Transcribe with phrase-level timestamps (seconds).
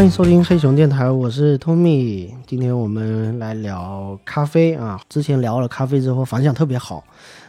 [0.00, 2.30] 欢迎收听黑熊电台，我是 Tommy。
[2.46, 4.98] 今天我们来聊咖啡啊。
[5.10, 7.04] 之前聊了咖啡之后，反响特别好，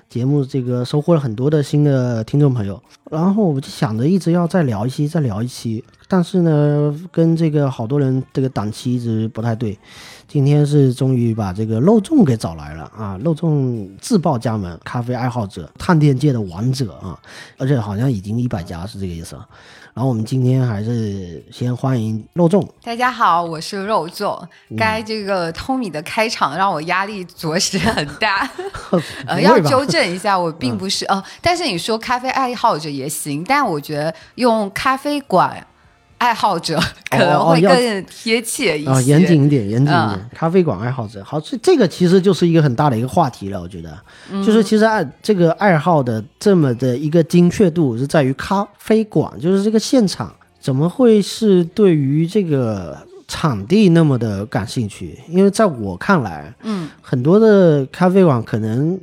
[0.10, 2.84] 节目这个收获了很多的新的听众朋友。
[3.10, 9.80] 然后我就想着一直要再聊一期，再聊一期，但是呢，跟这个好多人这个档期一直不太对。
[10.28, 13.18] 今天是终于把这个肉粽给找来了啊！
[13.22, 17.18] 肉粽自报家门，咖啡爱好者，探店界的王者啊！
[17.58, 19.38] 而且好像已经一百家是这个意思。
[19.94, 22.66] 然后我们今天还是先欢迎肉粽。
[22.82, 24.42] 大家好，我是肉粽。
[24.78, 28.50] 该这个 Tommy 的开场让我压力着实很大。
[29.28, 35.68] 呃，要纠正一下，我并不是呃，但是你说咖啡爱好者也行，但我觉得用咖啡馆。
[36.22, 40.30] 爱好者可能会更贴切一些啊，严谨一点，严谨一点。
[40.36, 43.60] 咖啡馆爱好者，好，这这个其实就是一个很大的一个话题了。
[43.60, 43.98] 我觉得，
[44.46, 52.96] 就是其实爱这个爱好的这么的一个精确度是在于咖啡馆，就是这个现场怎么会是对于这个
[53.28, 55.18] 场地那么的感兴趣？
[55.28, 59.00] 因为在我看来，嗯，很多的咖啡馆可能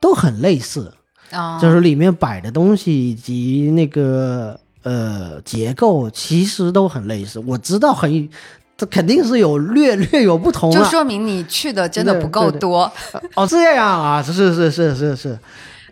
[0.00, 0.92] 都很类似
[1.30, 4.58] 啊，就是里面摆的东西以及那个。
[4.82, 8.28] 呃，结构其实都很类似，我知道很，
[8.76, 12.90] 这肯定是有略略有不同，就说明你去的真的不够多。
[13.36, 15.38] 哦，这样啊，是是是是是。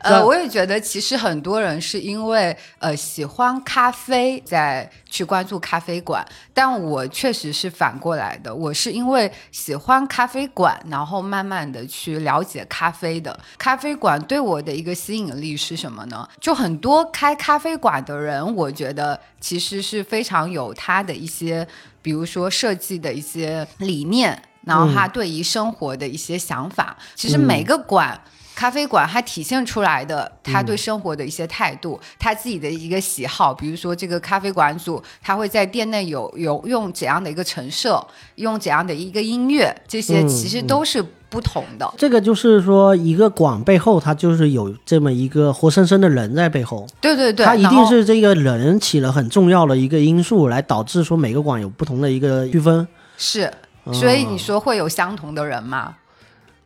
[0.00, 6.26] 呃，我也觉得，其实很多人是因为呃喜欢咖啡，在去关注咖啡馆。
[6.54, 13.38] 但我确实是反过来的，我是因为喜欢咖啡馆，然后慢慢的去了解咖啡的。
[13.56, 16.28] 咖啡馆对我的一个吸引力是什么呢？
[16.40, 21.66] 就很多开咖啡馆的人，我觉得其实是非常有他的一些，
[22.02, 26.96] 比如说设计的一些理念，然后他对于生活的一些想法。
[27.14, 28.20] 其实每个馆。
[28.58, 38.04] 咖啡馆它体现出来的，他对生活的一些态度，他自己的一个喜好，比如说这个咖啡馆主，他会在店内有有用怎样的一个陈设，
[38.34, 41.88] 用怎样的一个音乐，这些其实都是不同的。
[41.96, 46.84] 这个就是说，一个馆背后，它就是有这么一个活生生的人在背后。
[47.00, 52.88] 对对对，他一定是这个人起了很重要的一个因素，来导致说每个馆有不同的一个区分。
[53.16, 53.48] 是，
[53.92, 55.94] 所以你说会有相同的人吗？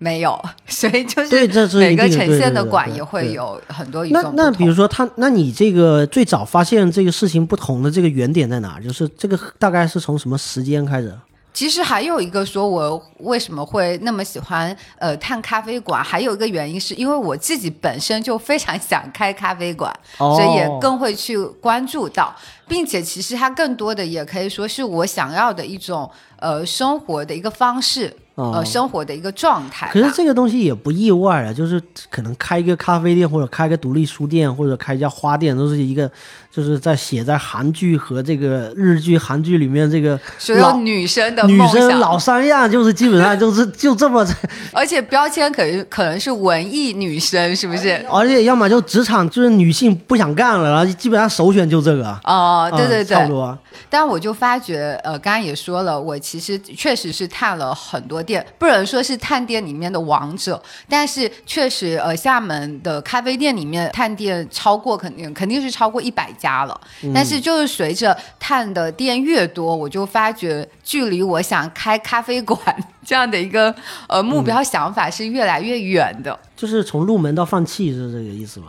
[0.03, 0.37] 没有，
[0.67, 1.25] 所以就
[1.69, 8.81] 是每个呈现的馆也会有很多那那比如说他，那你这个最早发现这个事情不同的这个原点在哪？
[8.81, 11.17] 就是这个大概是从什么时间开始？
[11.55, 16.03] 其实还有一个说，我为什么会那么喜欢呃探咖啡馆？
[16.03, 22.35] 还有一个原因是因为我自己本身就非常想开咖啡馆，所以也更会去关注到，
[22.73, 28.17] 并且其实它更多的也可以说是我想要的一种呃生活的一个方式。
[28.35, 29.91] 呃，生活的一个状态。
[29.93, 31.81] 可是这个东西也不意外啊，就是
[32.11, 36.11] 可能开一个咖啡店，或者开个独立书店，或者开一家花店，都是一个，
[36.51, 44.27] 就是在写在韩剧和这个日剧、韩剧里面这个所有女生的女生老三样，就是基本上就是就这么。
[44.73, 48.03] 而且标签可能可能是文艺女生，是不是？
[48.11, 52.19] 而且要么就职场就是女性不想干了，然后基本上首选就这个。
[52.25, 53.59] 哦，对对对，差不多。
[53.91, 58.23] 但我就发觉，呃，刚刚也说了，我其实确实是探了很多。
[58.23, 66.81] 店不能说是探店里面的王者，但是确实，呃，厦门的咖啡店里面探店超过肯定肯定是超过一百家了。
[67.13, 72.59] 但是就是随着探的店越多，我就发觉距离我想开咖啡馆
[73.05, 73.75] 这样的一个
[74.07, 76.39] 呃目标想法是越来越远的。
[76.57, 78.69] 就是从入门到放弃是这个意思吗？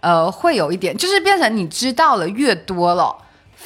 [0.00, 3.14] 呃，会有一点，就是变成你知道了越多了。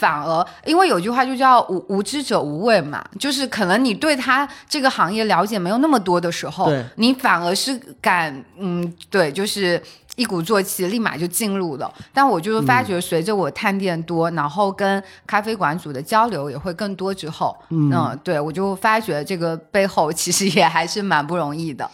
[0.01, 9.81] 反而，因为有句话就叫无无知者无畏嘛，就是可能你对他这个行业了解没有那么多的时候，你反而是敢，嗯，对，就是
[10.17, 11.93] 一鼓作气，立马就进入了。
[12.15, 21.91] 但我就是发觉，随着我探店多，然后跟咖啡馆主的交流也会更多之后，嗯，对我就发觉这个背后其实也还是蛮不容易的。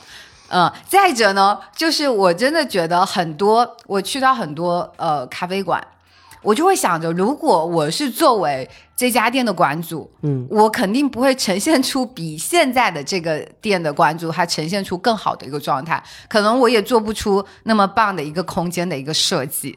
[0.49, 5.85] 嗯，再者呢，就是我真的觉得很多，我去到很多呃咖啡馆。
[6.47, 19.77] 我就会想着，如果我是作为这家店的馆主，嗯，我肯定不会呈现出比现在的这个店的馆主还呈现出更好的一个状态，可能我也做不出那么棒的一个空间的一个设计。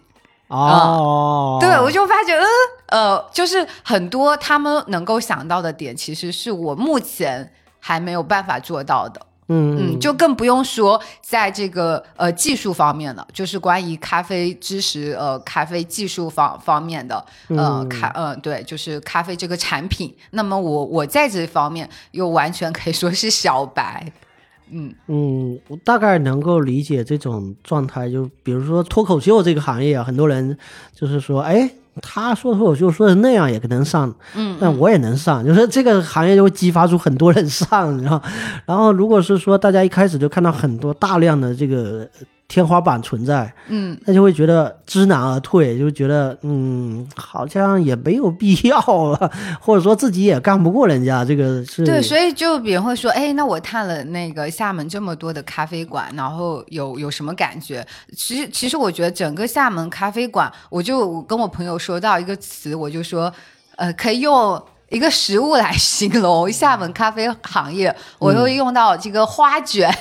[0.49, 2.45] 哦，对，我就发觉，嗯，
[2.89, 9.19] 呃，就是很多他们能够想到的点，其实是我目前还没有办法做到的。
[9.51, 20.15] 嗯嗯，就更不用说在这个呃技术方面了，就是关于咖啡知识呃咖啡技术方方面的呃咖呃对，就是咖啡这个产品。
[20.31, 24.11] 那么我我在这方面又完全可以说是小白。
[24.71, 28.07] 嗯嗯，我大概能够理解这种状态。
[28.07, 30.55] 就比如说脱口秀这个行业啊，很多人
[30.93, 31.67] 就是说，哎，
[32.01, 38.21] 他说脱口秀说的那样也能上，嗯，但我也能上，就是这个行业就会激发出很多人上，你知道，
[38.65, 42.07] 然后如果是说大家一开始就看到很多大量的这个。
[42.49, 49.31] 天花板存在，嗯，那就会觉得知难而退，就觉得嗯，好像也没有必要了，
[49.61, 57.85] 或者说自己也干不过人家，这个是对，所以就别人会说，哎，那我探了那个厦门这么多的咖啡馆，然后有有什么感觉？
[58.17, 63.31] 其实，其实我觉得整个厦门咖啡馆，我就跟我朋友说到一个词，我就说，
[63.75, 64.59] 呃，可以用
[64.89, 69.95] 一个食物来形容厦门咖啡行业，我又用到这个花卷。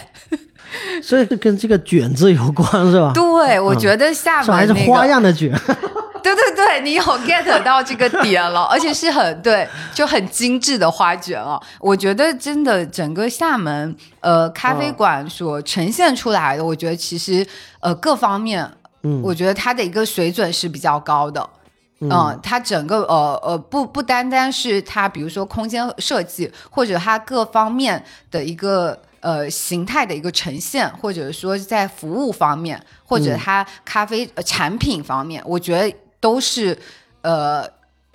[1.02, 3.12] 所以跟这个卷字有关是吧？
[3.14, 5.52] 对，我觉得厦门还是花样的卷。
[6.20, 11.58] 对对对，你有 get 到这个点了， 而且是很对，就很精致的花卷哦。
[11.78, 17.46] 我觉得真的整个厦门呃咖啡馆所呈现出来的，我觉得其实
[17.80, 18.68] 呃各方面，
[19.04, 21.48] 嗯，我觉得它的一个水准是比较高的。
[22.00, 28.98] 嗯，它整个呃呃不不单单是它，比如说空间设计或者它各方面的一个。
[29.20, 36.78] 呃，形态的一个呈现，或者说在服务方面，或者它咖啡产品方面，我觉得都是
[37.22, 37.68] 呃，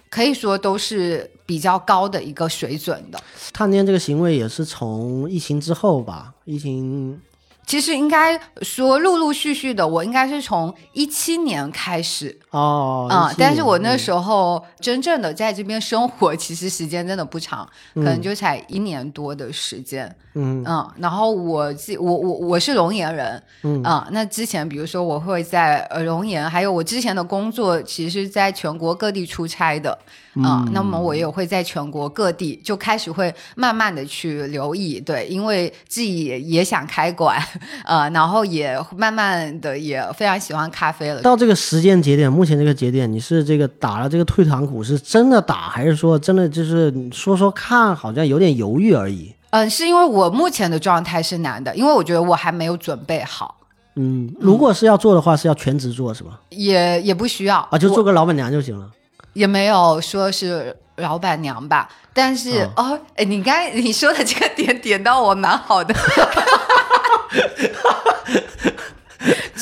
[0.10, 3.20] 可以说都是比较高的一个水准的。
[3.52, 7.22] 探店这个行为也是从疫情之后吧，疫情。
[7.66, 20.06] 其实应该说，陆陆续续的，我应该是从一七年开始哦，啊，但是我那时候真正的在这边生活，其实时间真的不长，可能就才一年多的时间，
[20.36, 29.98] 嗯嗯，然后我自我我我是龙岩人，嗯啊，那之前比如说我会在呃龙岩，还有我之前的工作，其实在全国各地出差的。
[30.44, 37.40] 啊，那么我也会在全国各地就开始会慢慢的去留意，对，因为自己也想开馆，
[37.86, 41.22] 呃，然后也慢慢的也非常喜欢咖啡了。
[41.22, 49.34] 到这个时间节点，目前这个节点，你是这个打了这个退堂鼓，是真的打，还是说真的就是说说看，好像有点犹豫而已？
[49.52, 53.56] 嗯，是因为我目前的状态是难的，因为我觉得我还没有准备好。
[53.96, 56.40] 嗯，如果是要做的话，是要全职做是吧？
[56.50, 58.90] 也也不需要啊，就做个老板娘就行了。
[59.34, 65.94] 也没有说是老板娘吧，但是哦，哎，你刚你说的这个点点到我蛮好的，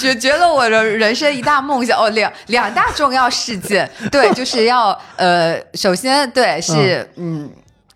[0.01, 7.49] 解决了我的人生一大梦想哦，两两大重要事件，对， 就是要呃，首先对是嗯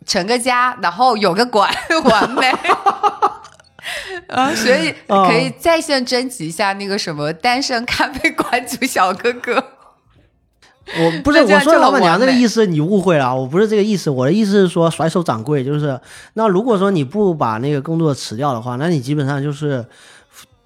[0.06, 1.74] 成个家，然后有个馆，
[2.06, 2.48] 完美
[4.28, 9.64] 啊，所以可以在线征集一下那个什么单身咖啡馆主小哥哥。
[11.00, 13.36] 我不是我说老板娘这个意思，你误会了。
[13.36, 16.00] 我不是这个意思，我的意思是说甩手掌柜，就是
[16.34, 19.84] 那如果说你不把那个工作辞掉的话，那你基本上就是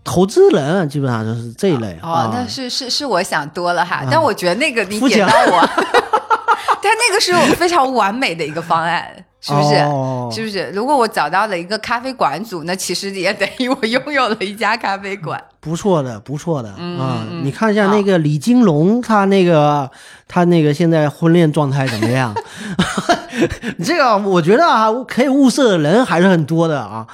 [0.04, 1.98] 投资人，基本上就是这一类。
[2.02, 5.70] 哦，那是是是我想多了哈，但我觉得那个你点到我，
[6.82, 9.26] 但那个是非常完美的一个方案。
[9.42, 9.70] 是不是？
[10.36, 10.70] 是不是？
[10.74, 15.42] 如果我找到了一个咖啡馆主，那其实也等于我拥有了一家咖啡馆。
[15.62, 17.24] 不错的，不错的啊！
[17.42, 19.90] 你看一下那个李金龙，他那个
[20.28, 22.36] 他那个现在婚恋状态怎么样？
[23.82, 27.08] 这个我觉得啊，可以物色的人还是很多的啊。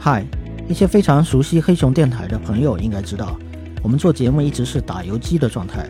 [0.00, 0.24] 嗨。
[0.66, 3.36] 一些非常熟悉黑熊电台的朋友应该知道，
[3.82, 5.84] 我们做节目一直是打游击的状态，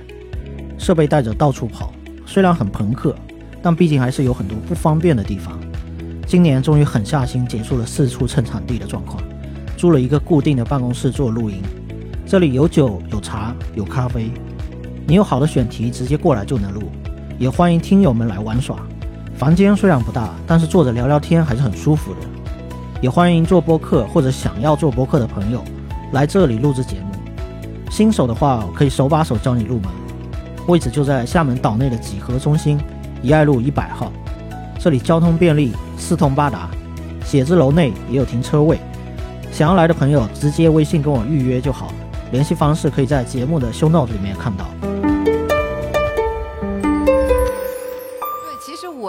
[0.79, 1.93] 设备带着到处跑，
[2.25, 3.15] 虽然很朋克，
[3.61, 5.61] 但毕竟还是有很多不方便的地方。
[6.27, 9.23] 今年终于狠下心结束了四处蹭场地的状况，
[9.77, 11.61] 租了一个固定的办公室做录音。
[12.25, 14.31] 这里有酒有茶有咖啡，
[15.07, 16.85] 你有好的选题直接过来就能录，
[17.39, 18.79] 也欢迎听友们来玩耍。
[19.35, 22.21] 房间虽然不大，但是坐着聊聊天还是很舒服的。
[23.01, 25.65] 也欢迎做播客或者想要做播客的朋友
[26.13, 27.07] 来这里录制节目。
[27.91, 29.91] 新手的话，可以手把手教你入门。
[30.69, 32.79] 位置就在厦门岛内的几何中心，
[33.23, 34.13] 怡爱路一百号。
[34.79, 36.69] 这里交通便利，四通八达，
[37.25, 38.79] 写字楼内也有停车位。
[39.51, 41.93] 想要来的朋友，直接微信跟我预约就好。
[42.31, 44.67] 联系方式可以在节目的 show note 里面看到。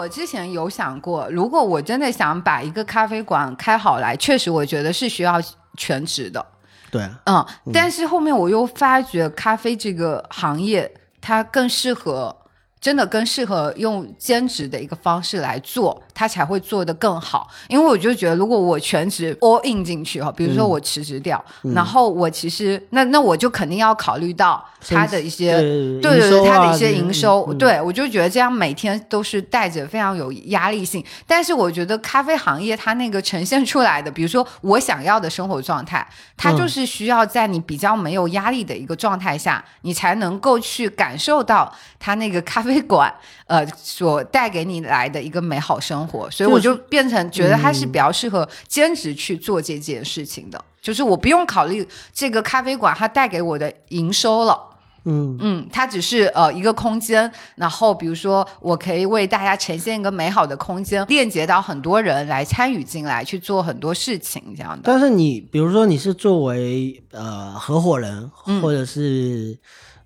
[0.02, 5.40] 我之前有想过，如果我真的想把一个咖啡馆开好来，确实我觉得是需要
[5.76, 6.44] 全职的。
[6.90, 12.36] 对，嗯，但是后面我又发觉，咖啡这个行业它更适合，
[12.80, 17.48] 真的更适合用兼职的一个方式来做，他才会做得更好。
[17.68, 21.42] 因为我就觉得，如果我全职 all in 进去哈，比如说我辞职掉，
[21.74, 31.04] 然后我其实那那我就肯定要考虑到他的一些对对对对，他的一些营收，嗯对我就觉得这样每天都是带着非常有压力性。
[31.26, 43.12] 但是我觉得咖啡行业它那个呈现出来的，比如说我想要的生活状态，它嗯就是需要在你比较没有压力的一个状态下，你才能够去感受到它那个咖啡馆
[43.46, 46.01] 呃所带给你来的一个美好生活。
[46.30, 54.68] 所以我就变成觉得它是比较适合兼职去做这件事情的，就是我不用考虑这个咖啡馆它带给我的营收了。
[55.04, 64.82] 嗯嗯，它只是呃一个空间，然后比如说我可以为大家呈现一个美好的空间，链接到很多人来参与进来去做很多事情，这样的。
[64.84, 69.58] 但是你比如说你是作为呃合伙人嗯或者是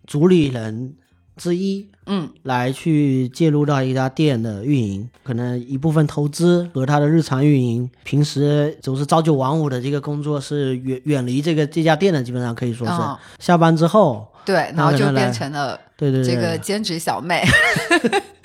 [0.06, 0.94] 主理人
[1.36, 2.28] 之一，嗯。
[2.42, 17.44] 来去介入到一家店的运营，可能一部分投资和他的日常运营，平时总是朝九晚五的这个工作是远远离这个这家店的，基本上可以说是、嗯下班之后，对，然后就变成了对对对，这个兼职小妹。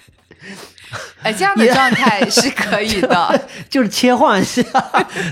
[1.21, 3.47] 哎，这样的状态是可以的。
[3.69, 4.63] 就是切换一下，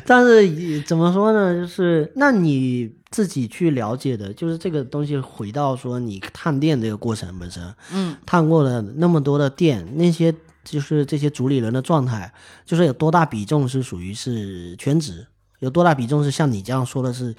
[0.06, 1.54] 但是怎么说呢？
[1.54, 12.32] 就是那你自己去了解的，就是这个东西回到说你探店这个过程本身，嗯，探过了那么多的店，那些就是这些主理人的状态，
[12.66, 15.25] 就是有多大比重是属于是全职，
[15.60, 17.36] 有多大比重是像你这样说的是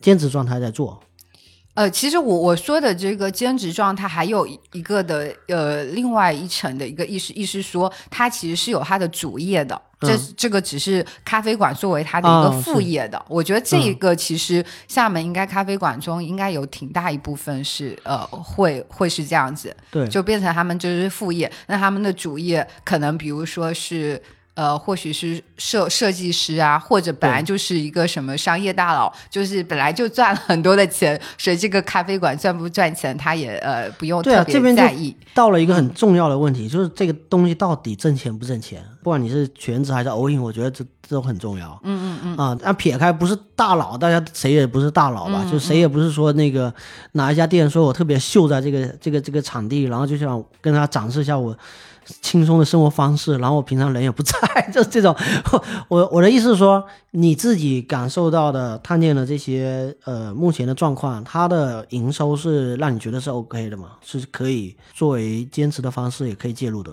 [0.00, 1.00] 兼职状态在做？
[1.74, 13.20] 呃，其实我我说的这个兼职状态，还有一个的呃，另外一层的一个意思，意思说它其实是有它的主业的，这、这个只是咖啡馆作为它的一个啊副业的。
[13.28, 24.22] 我觉得这一个其实厦门应该咖啡馆中应该有挺大一部分是呃会会是这样子，对，就变成他们就是副业，那他们的主业可能比如说是。
[24.54, 35.16] 呃，或许是设设计师啊，或者本来就是一个什么商业大佬，就是本来就赚了很多的钱，所以这个咖啡馆赚不赚钱，他也呃不用对啊特这边就别在意。
[35.34, 38.80] 到了一个很重要的问题，就是这个东西到底挣钱不挣钱？
[39.02, 41.78] 不管你是全职还是 all in，我觉得这这都很重要。
[41.82, 42.36] 嗯嗯嗯。
[42.36, 45.44] 啊，那撇开不是大佬，大家谁也不是大佬吧？
[45.50, 46.72] 就谁也不是说那个
[47.12, 51.54] 哪一家店说我特别秀在这个这个这个场地，然后就想跟他展示一下我
[52.22, 54.32] 轻松的生活方式，然后我平常人也不在，
[54.72, 55.14] 就是这种。
[55.88, 63.92] 我我的意思是说，你自己感受到的、探见的这些呃目前的状况，它的营收是让你觉得是 OK 的嘛？
[64.02, 66.92] 是可以作为坚持的方式，也可以介入的。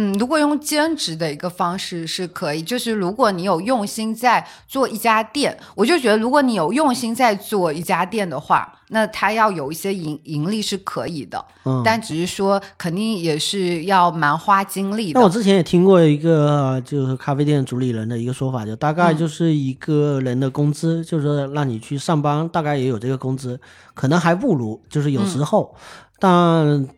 [0.00, 15.20] 嗯，如果用兼职的一个方式是可以，就是如果你有用心在做一家店，我就觉得如果你有用心在做一家店的话，那它要有一些盈盈利是可以的，嗯，但只是说肯定也是要蛮花精力的。
[15.20, 23.60] 那我之前也听过一个就是咖啡店主理人的一个说法，就大概就是一个人的工资，就是说让你去上班，大概也有这个工资，
[23.92, 25.74] 可能还不如，就是有时候，
[26.18, 26.88] 但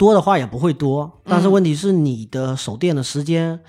[0.00, 1.20] 多的话也不会多。
[1.24, 3.60] 但是问题是你的守店的时间，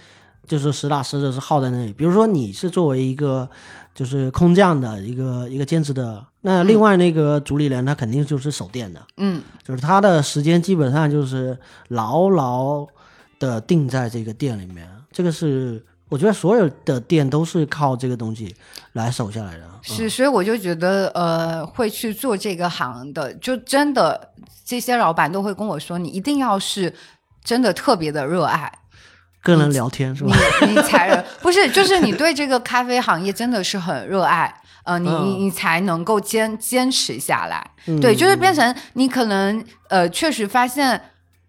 [0.48, 1.92] 就是实打实的是耗在那里。
[1.92, 3.50] 比如说你是作为一个
[3.94, 11.58] 就是空降的一个一个兼职的，那另外那个主理人他肯定就是守店的，嗯，就是他的时间基本上就是
[11.90, 12.88] 牢牢
[13.38, 14.88] 的定在这个店里面。
[15.12, 18.54] 这个是我觉得所有的店都是靠这个东西
[18.92, 19.64] 来守下来的。
[19.82, 24.34] 是，所以我就觉得，呃，会去做这个行的，就真的
[24.66, 26.94] 这些老板都会跟我说，你一定要是
[27.46, 28.70] 真的特别的热爱，
[29.42, 30.36] 跟人聊天是吧？
[30.68, 34.54] 你你才能 不是，就是你对这个咖啡行业真的是很热爱，
[34.84, 37.72] 呃，你你你才能够坚坚持下来。
[38.02, 41.02] 对，就是变成你可能呃，确实发现。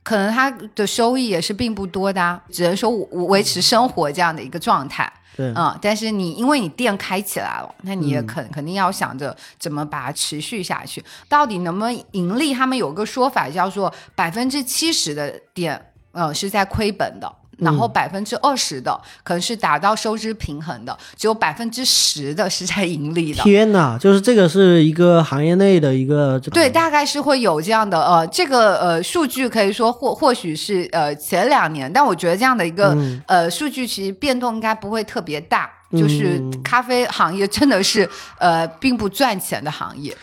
[0.03, 5.11] 可能他的收益也是并不多的、啊，只能说维持生活这样的一个状态。
[5.35, 12.53] 对，嗯，但是你因为你店开起来了，那你也肯、肯定要想着怎么把它持续下去，到底能不能盈利？
[12.53, 17.33] 他们有个说法叫做百分之七十的店，呃，是在亏本的。
[17.63, 23.43] 然后百分之二十的可能是达到收支平衡的，只有百分之十的是在盈利的。
[23.43, 35.71] 天哪，就是这个是一个行业内的一个对，大概是会有这样的呃，这个呃数据可以说或或许是呃前两年，但我觉得这样的一个、呃数据其实变动应该不会特别大。
[35.93, 40.17] 就是咖啡行业真的是呃并不赚钱的行业。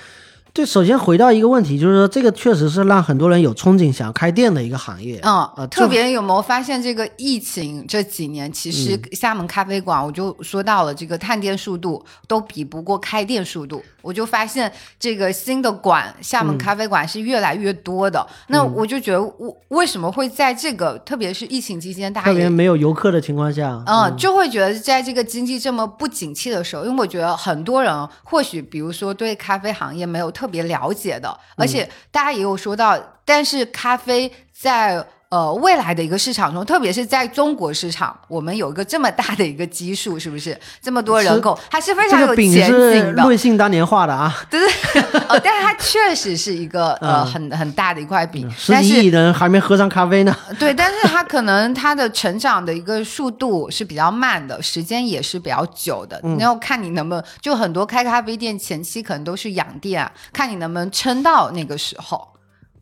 [0.60, 5.18] 对，首先回到一个问题，就是说这个确实是让很多人有憧憬想开店的一个行业。
[5.24, 9.02] 嗯，呃特别有没有发现这个疫情这几年，其实嗯。
[9.14, 16.48] 厦门咖啡馆，我就说到了这个探店速度都比不过开店速度，我就发现这个新的馆，厦嗯。
[16.48, 18.28] 门咖啡馆是越来越多的。
[18.48, 35.08] 那我就觉得，我为什么会在这个特别是疫情期间，大家也特别没有游客的情况下，嗯，就会觉得在这个经济这么不景气的时候，因为我觉得很多人或许比如说对咖啡行业没有特别了解的，而且大家也有说到，但是咖啡在。
[35.30, 43.22] 呃，未来的一个市场中，特别是在中国市场，我们有一个这么大的一个基数，是不是这么多人口，还是非常这个饼有前是景的。
[43.22, 50.36] 瑞幸当年画的啊， 对对，呃，但是它确实是一个呃嗯很很大的一块饼，十但是几亿人还没喝上咖啡呢。
[50.58, 56.20] 对，但是它可能它的成长的一个速度是比较慢的，时间也是比较久的。
[56.24, 62.28] 嗯你要看你能不能，就很多开咖啡店前期可能都是养店啊，看你能不能撑到那个时候。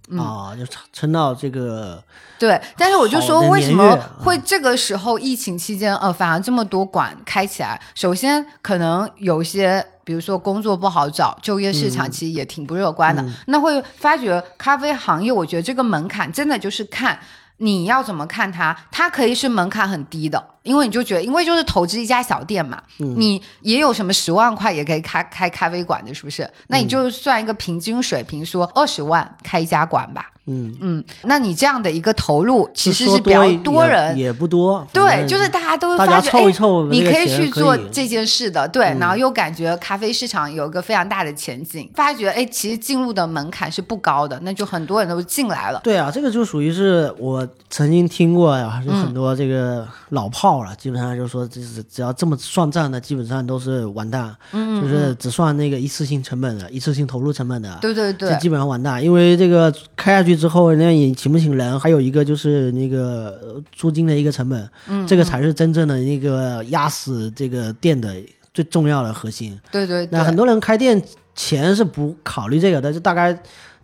[0.09, 2.01] 嗯啊，就撑撑到这个
[2.39, 7.81] 对，但是我就说，为什么会这个时候疫情期间，呃，反而这么多馆开起来？
[7.95, 13.25] 首先，可能有些，比如说工作不好找，就业市嗯场其实也挺不乐观的。
[13.47, 17.19] 那会发觉咖啡行业，我觉得这个门槛真的就是看。
[17.57, 18.75] 你要怎么看它？
[18.91, 26.49] 它可以是门槛很低的，因为你就觉得，因为就是投资一家小店嘛，嗯你也有什么十万块也可以开开咖啡馆的，是不是？
[26.67, 30.31] 那你嗯就算一个平均水平，说二十万开一家馆吧。
[30.47, 45.81] 嗯，嗯，那你这样的一个投入其实是比较多人，也不多，对，就是大家都发觉，家凑一哎你可以去做这件事的，对，然后又感觉咖啡市场有一个非常大的前景，发觉哎，其实进入的门槛是不高的，那就很多人都进来了。
[45.83, 59.03] 对啊，这个就属于是我曾经听过呀，有嗯很多这个老炮了，基本上就是说，就是只要这么算账的，基本上都是完蛋，嗯，就是只算那个一次性成本的、一次性投入成本的，对对对，这基本上完蛋。
[59.03, 68.15] 因为这个开下去之后，人家也请不请人，还有一个就是那个呃租金的一个成本，嗯，这个才是真正的那个压死这个店的
[68.53, 69.59] 最重要的核心。
[69.71, 71.01] 对对对，那很多人开店
[71.35, 73.37] 前是不考虑这个的，就大概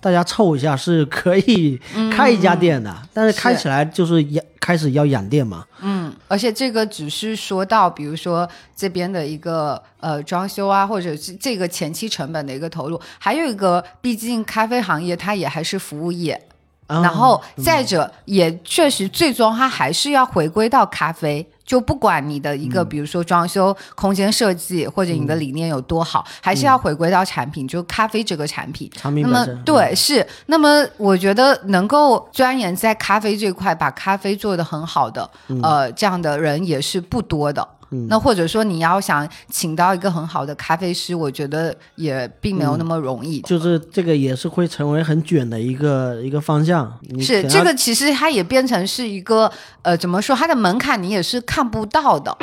[0.04, 1.80] 大家凑一下是可以
[2.12, 5.66] 开一家店的，但是开起来就是养开始要养店嘛。
[5.82, 8.46] 嗯，而且这个只是说到，比如说
[8.76, 16.53] 这边的一个呃装修啊，或者是这个前期成本的一个投入，还有一个，毕竟咖啡行业它也还是服务业，啊
[16.88, 21.48] 然后再者，也确实最终它还是要回归到咖啡。
[21.66, 28.92] 就不管你的一个，比如说装修、空间设计，或者你的理念有多好，还是要回归到产品，就咖啡这个产品。
[28.94, 37.66] 产品那么对是，那么我觉得能够钻研在咖啡这块，把咖啡做得很好的，嗯呃，这样的人也是不多的。
[38.10, 43.42] 那或者说你要想请到一个很好的咖啡师，我觉得也并没有那么容易。
[43.42, 46.92] 就是这个也是会成为很卷的一个一个方向。
[47.20, 49.52] 是这个，其实它也变成是一个
[49.82, 50.36] 呃，怎么说？
[50.36, 52.36] 它的门槛你也是看不到的。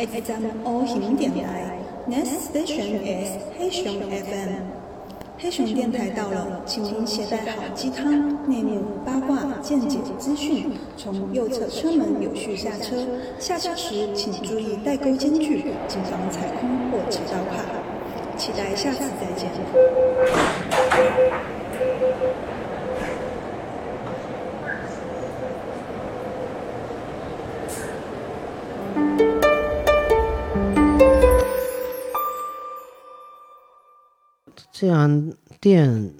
[0.00, 1.76] 台，X 站 O 型电台
[2.08, 4.52] ，Next station is 黑熊 FM。
[5.38, 8.10] 黑熊电台到了，请您携带好鸡汤、
[8.48, 12.96] 内幕、八卦、见解、资讯，从右侧车门有序下车。
[13.38, 17.64] 下车时请注意带钩间距，谨防踩空或挤到卡。
[18.38, 19.50] 期待下次再见。
[34.80, 36.10] 这样店，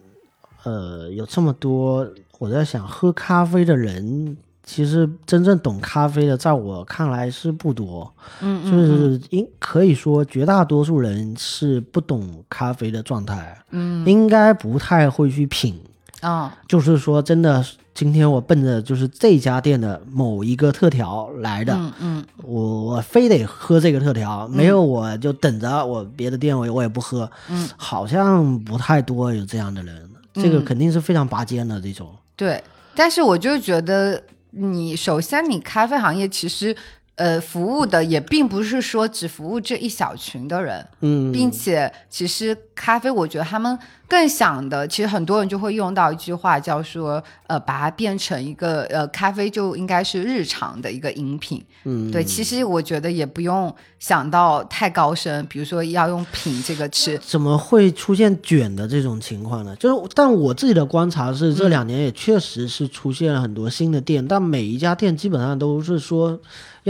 [0.64, 2.06] 呃，有这么多，
[2.38, 8.12] 我在想，喝咖啡的人，其实真正懂咖啡的，在我看来是不多。
[8.42, 15.80] 嗯就是应可以说，绝大多数人是不懂咖啡的状态，嗯应该不太会去品。
[16.20, 17.64] 啊就是说，真的，
[18.00, 22.24] 今天我奔着就是这家店的某一个特调来的，嗯嗯。
[22.42, 32.64] 我我非得喝这个特调，没有我就等着我别的店我我也不喝，嗯，好像不太多有这样的人，这个嗯肯定是非常拔尖的这种，对。
[32.94, 36.74] 但是我就觉得，你首先你咖啡行业其实。
[37.20, 43.78] 呃服务的也并不是说只服务这一小群的人，嗯，并且其实咖啡，我觉得他们
[44.09, 51.62] 更想的，其实很多人就会用到一句话，叫说呃，把它变成一个呃，咖啡就应该是日常的一个饮品。
[51.85, 57.18] 嗯，对，其实我觉得也不用想到太高深，比如说要用品这个吃。
[57.18, 59.76] 怎么会出现卷的这种情况呢？
[59.76, 66.40] 就是，但我自己的观察是，这两年也确实是出现了很多新的店，但每一家店基本上都是说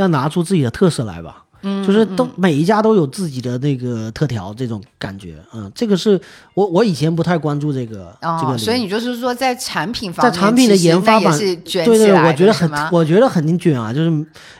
[0.00, 1.44] 要拿出自己的特色来吧。
[1.62, 5.34] 嗯，就是都每一家都有自己的那个特调，这种感觉。
[5.52, 6.18] 嗯，这个是
[6.54, 14.10] 我我以前不太关注这个、这个所以你就是说，在产品方在面，产品的研发版是卷对对，我觉得很，我觉得很卷啊，就是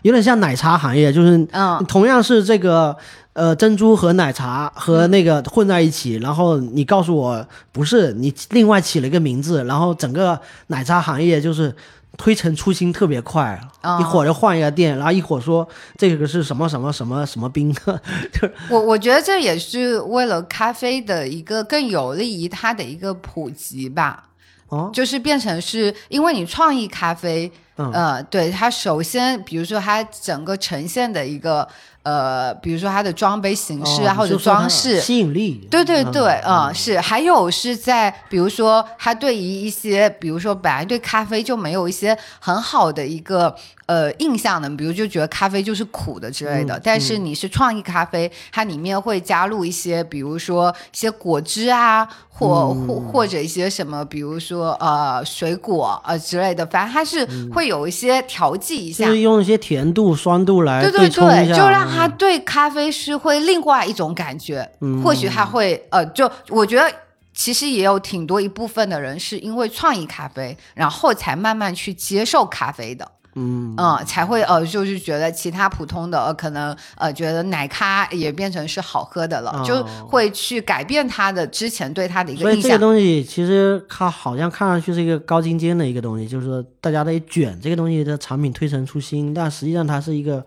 [0.03, 2.95] 有点像奶茶行业，就是嗯同样是这个
[3.33, 11.75] 呃珍珠和奶茶和那个混在一起，然后你告诉我不是，你另外起了一个名字，然后整个奶茶行业就是。
[12.19, 15.67] 推陈出新特别快，哦一会儿就换一个店，然后一会儿说
[15.97, 17.73] 这个是什么什么什么什么冰，
[18.33, 24.25] 就是我我觉得这也是为了咖啡的一个更有利于它的一个普及吧。
[24.69, 31.67] 哦，就是变成是因为你创意咖啡，嗯呃，对它首先，比如说它整个呈现的一个
[32.03, 36.13] 呃，比如说它的装杯形式啊，哦或者装饰，吸引力，对对嗯。
[36.13, 43.55] 对，嗯，是，还有是在比如说他对于一些，比如说本来对咖啡就没有一些很好的一个
[43.91, 52.87] 呃印象的，比如就觉得咖啡就是苦的之类的，嗯但是你是创意咖啡，它里面会加入一些，比如说一些果汁啊，或、嗯。
[52.87, 59.05] 或或者一些什么，比如说呃水果呃之类的，反正它是会有一些调剂一下。
[59.05, 62.13] 嗯就是用一些甜度、酸度来对对对，就让他嗯。
[62.17, 65.03] 对咖啡是会另外一种感觉，嗯。
[65.03, 66.89] 或许他会呃，就我觉得。
[67.33, 73.09] 其实也有挺多一部分的人是因为创意咖啡，然后才慢慢去接受咖啡的，
[73.41, 82.79] 嗯嗯，才会呃，就是觉得其他普通的、呃、可能呃，觉得奶咖也变成是好喝的了，哦就会去改变他的之前对他的一个所以这个。
[82.79, 90.45] 东西其实它好像看上去是一个高精尖的一个东西，就是说大家得卷这个东西的产品推陈出新，但实际上它是一个，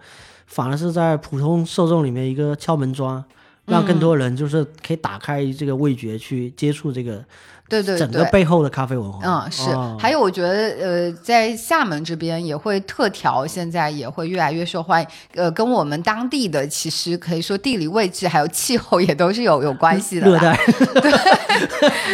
[0.47, 3.23] 反而是在普通受众里面一个敲门砖，
[3.65, 7.23] 让更多人就是可以打开这个味觉去接触这个
[7.81, 8.31] 对对整个对。
[8.31, 9.19] 背后的咖啡文化。
[9.23, 15.07] 嗯，是，哦还有我觉得，呃，在厦门这边也会特调，现在也会越来越受欢迎。
[15.35, 20.33] 呃，跟我们当地的其实可以说地理位置还有气候也都是有有关系的啦。
[20.33, 20.59] 热带，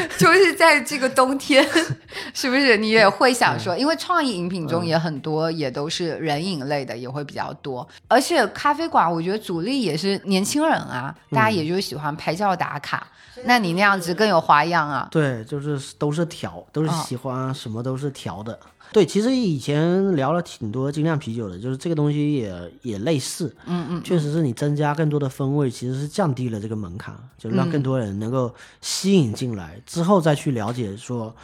[0.17, 1.65] 就是在这个冬天，
[2.33, 7.87] 是不是你也会想说，因为创意饮品中也很多，也都是人饮类的，也会比较多。
[8.07, 13.07] 而且咖啡馆，我觉得主力也是年轻人啊，大家也就是喜欢拍照打卡。
[13.45, 15.07] 那你那样子更有花样啊。
[15.09, 18.57] 对，就是都是调，都是哦喜欢什么都是调的。
[18.91, 27.71] 对，其实以前聊了挺多精酿啤酒的，就是这个东西也也类似，嗯嗯，确实是你增加更多的风味，其实是降低了这个门槛，就让嗯。
[27.71, 31.35] 更多人能够吸引进来，之后再去了解说，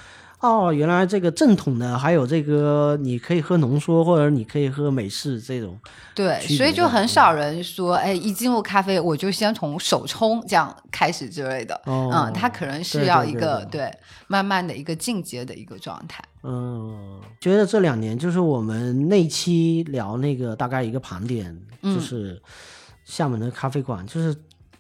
[0.45, 5.75] 哦，原来这个正统的还有这个你可以喝浓缩或者你可以喝美式这种，
[6.13, 11.73] 对，所以就很少人说，哎，一进入咖啡我就先从手冲这样开始之类的。
[11.85, 13.91] 哦嗯，它可能是要一个对
[14.27, 16.23] 慢慢的一个进阶的一个状态。
[16.43, 22.39] 嗯，觉得这两年就是我们那期聊那个大概一个盘点，嗯就是
[23.03, 24.35] 厦门的咖啡馆，就是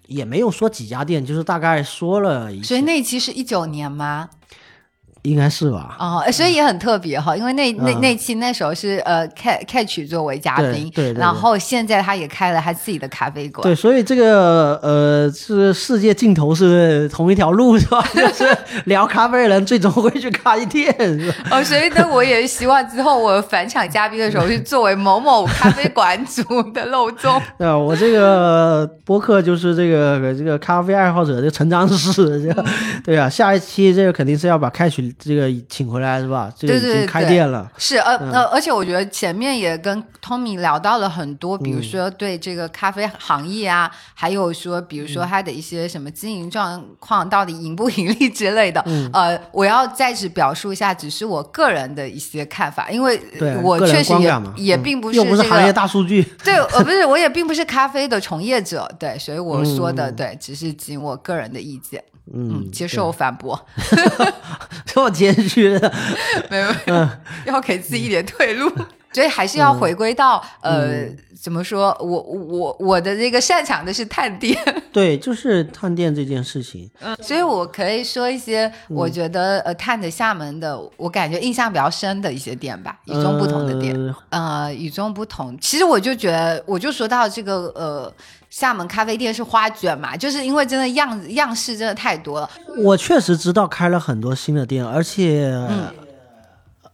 [0.05, 4.29] 也没有说几家店，就是大概说了一所以，那期是一九年吗？
[5.25, 5.95] 应该是吧？
[5.99, 13.63] 哦，哎所以也很特别哈，因为那那嗯那期那时候是呃 Catch 作为嘉宾，然后现在他也开了他自己的咖啡馆。
[13.63, 18.05] 对，所以这个呃，是世界尽头是同一条路是吧？
[18.13, 18.45] 就是
[18.85, 20.93] 聊咖啡的人最终会去开店，
[21.51, 27.41] 哦，所以呢，我也希望之后我返场嘉宾的时候是作为某某咖啡馆主的漏洞。
[27.57, 27.77] 对吧？
[27.77, 32.65] 我这个播客就是这个这个咖啡爱好者的成长史，这个
[33.03, 36.51] 对啊，下一期这个肯定是要把开许这个请回来是吧？
[36.57, 38.31] 这个已经对对对开店了，是，呃嗯。
[38.31, 45.07] 呃，而且我觉得前面也跟 Tommy 聊到了很多，比如说对这个咖啡行业啊，还有说，比如嗯。
[45.07, 48.81] 说它的一些什么经营状况，到底盈不盈利之类的。
[48.85, 49.09] 嗯。
[49.13, 53.19] 呃，我要在此表述一下，只是我个人的一些看法，因为
[53.63, 55.73] 我确实也也并不是又不是这行业个。
[55.73, 60.15] 大数据，对，呃，不是，我也并不是咖啡的从业者，对，所以我说的、嗯。
[60.15, 62.01] 对，只是仅我个人的意见，
[62.33, 63.59] 嗯嗯，，接受反驳，
[64.85, 65.93] 这么谦虚的，
[66.49, 67.07] 没有，没有
[67.45, 68.71] 要给自己一点退路。
[69.13, 71.05] 所以还是要回归到、呃，
[71.41, 71.97] 怎么说？
[72.01, 74.53] 我我我的这个擅长的是探店，
[74.91, 76.91] 对，就是探店这件事情。
[76.99, 83.95] 嗯所以我可以说一些我觉得呃探的厦门的，我感觉印象比较深的一些店吧，与众不同的店。
[84.31, 85.57] 呃呃，与众不同。
[85.61, 88.13] 其实我就觉得，我就说到这个呃，
[88.55, 92.49] 厦门咖啡店是花卷嘛，就是因为真的样样式真的太多了。
[92.77, 95.93] 我确实知道开了很多新的店，而且，嗯。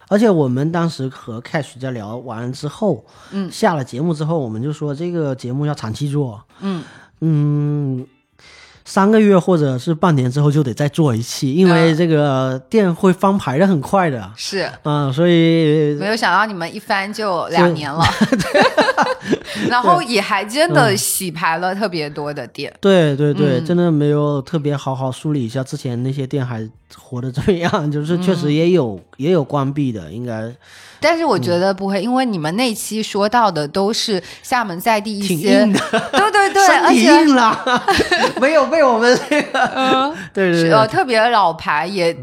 [0.08, 3.52] 而且我们当时和 Cash 在聊完之后，嗯。
[3.52, 6.84] 下了节目之后，我们就说这个节目要长期做，嗯。
[7.20, 8.08] 嗯，
[8.94, 11.96] 三个月或者是半年之后就得再做一期，因为嗯。
[11.96, 14.70] 这个店会翻牌的很快的，是。
[14.84, 18.04] 嗯，所以没有想到你们一翻就两年了，
[19.72, 20.74] 然后也还真嗯。
[20.74, 22.70] 的洗牌了特别多的店。
[22.82, 23.66] 对对对，嗯。
[23.66, 28.36] 真的没有特别好好梳理一下之前那些店还活得怎么样，就是确嗯。
[28.36, 30.54] 实也有、也有关闭的，应该
[31.02, 37.84] 但是我觉得不会，因为你们那期说到的都是厦门在地一些，对对对，而且硬了，
[38.40, 42.16] 没有被我们那个，嗯， 对对是呃对，特别老牌也。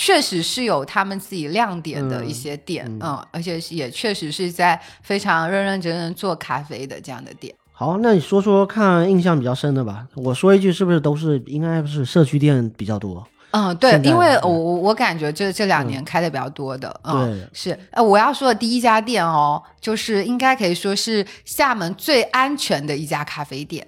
[0.00, 7.52] 确实是有他们自己亮点的一些店，嗯而且也确实是在非常认认真真做咖啡的这样的店。
[7.72, 10.06] 好，那你说说看印象比较深的吧。
[10.14, 13.26] 我说一句，是不是都是应该是社区店比较多？
[13.50, 23.86] 嗯，对，因为我我我感觉这这两年开的比较多的，嗯，对是，呃，我要说的第一家店哦，就是应该可以说是厦门最安全的一家咖啡店。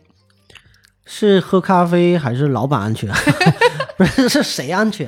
[1.04, 3.10] 是喝咖啡还是老板安全？
[4.00, 5.06] 不是，是谁安全？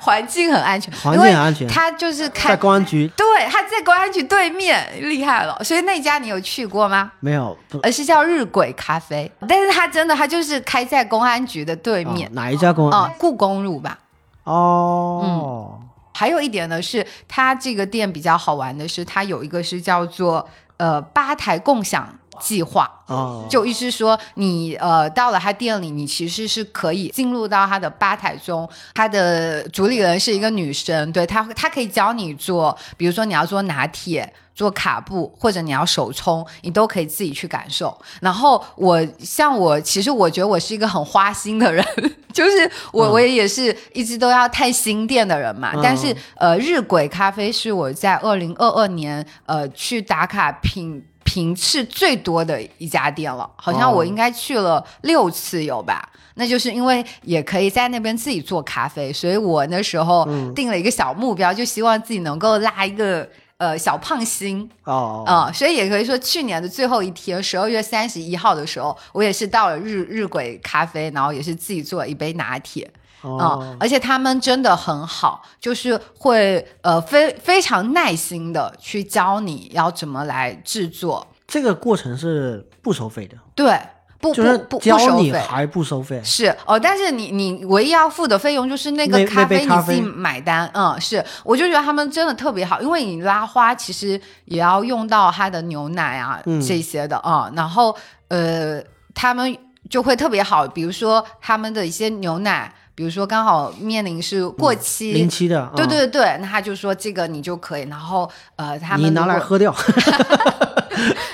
[0.00, 5.56] 环境很安全，环境很安全他就是开在，公安局对，他在公安局对面，厉害了。
[5.62, 7.12] 所以那家你有去过吗？
[7.20, 7.56] 没有？
[7.68, 13.02] 不而是叫日晷咖啡，但是他真的，他就是开在公安局的对面哦，哪一家公安？
[13.02, 13.96] 哦，故宫路吧。
[14.42, 15.78] 哦，
[16.12, 20.44] 还有一点呢，是它这个店比较好玩的是，它有一个是叫做
[20.76, 22.90] 呃吧台共享计划。
[23.06, 28.68] 哦，就意思说你，呃到了他店里，你其实是可以进入到他的吧台中。
[28.94, 34.32] 他的主理人是一个女生，对她，她可以教你做，比如说你要做拿铁。
[34.56, 37.92] 做卡布或者你要手冲，你都可以自己去感受。
[38.20, 41.84] 然后我像我，其实我觉得我是一个很花心的人，
[42.32, 45.72] 就是我、嗯我也是一直都要探新店的人嘛。
[45.74, 56.08] 嗯但是呃，日晷咖啡是我在二零二二年呃去打卡品频次最多的一家店了，好像哦我应该去了六次有吧。
[56.36, 72.88] 那就是因为也可以在那边自己做咖啡，所以我那时候嗯定了一个小目标，就希望自己能够拉一个呃小胖星哦，啊、所以也可以说去年的最后一天，十二月三十一号的时候，我也是到了日日晷咖啡，然后也是自己做了一杯拿铁。
[73.24, 83.78] 啊、哦，而且他们真的很好，就是会呃非非常耐心的去教你要怎么来制作，这个过程是不收费的，对，
[84.20, 85.22] 不就是不不不教收费。
[85.22, 86.20] 你还不收费。
[86.24, 89.66] 是哦，但是你你唯一要付的费用就是那个咖啡啡。
[89.66, 96.60] 你自己买单，嗯，是，我就觉得他们真的特别好，因为你拉花其实也要用到它的牛奶啊、嗯。
[96.60, 97.94] 这些的啊、然后
[98.28, 98.82] 呃，
[99.14, 99.56] 他们
[99.90, 109.74] 就会特别好，比如说他们的一些牛奶，比如说刚好面临是过期，临期的，对对对对，那他就说这个你就可以，然后呃，他们你拿来喝掉。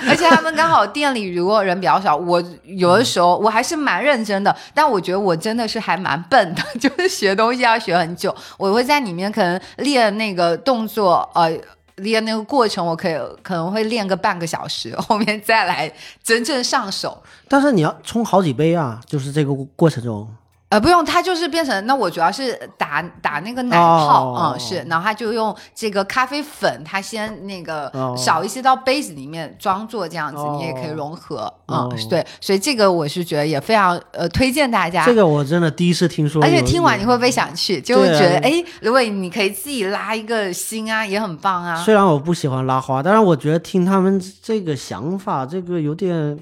[0.09, 11.51] 而且他们刚好店里如果人比较少，我有的时候我还是蛮认真的，但我觉得我真的是还蛮笨的， 就是学东西要学很久，我会在里面可能练那个动作，呃。
[11.97, 15.91] 练那个过程，我可以可能会练个半个小时， 后面再来
[16.23, 17.21] 真正上手。
[17.47, 20.27] 但是你要冲好几杯啊，就是这个过程中。
[20.71, 35.05] 呃，不用，它就是变成那我主要是打打那个奶哦泡，嗯，是，然后他就用这个咖啡粉，它先那个哦少一些到杯子里面装作这样子，哦你也可以融合，哦嗯，对，所以这个我是觉得也非常呃推荐大家。
[35.05, 37.81] 这个我真的第一次听说，而且听完你会不会想去？
[37.81, 41.75] 就会觉得，哎、如果你可以自己拉一个心啊，也很棒啊。
[41.83, 46.39] 虽然我不喜欢拉花，但是我觉得听他们这个想法，这个有点，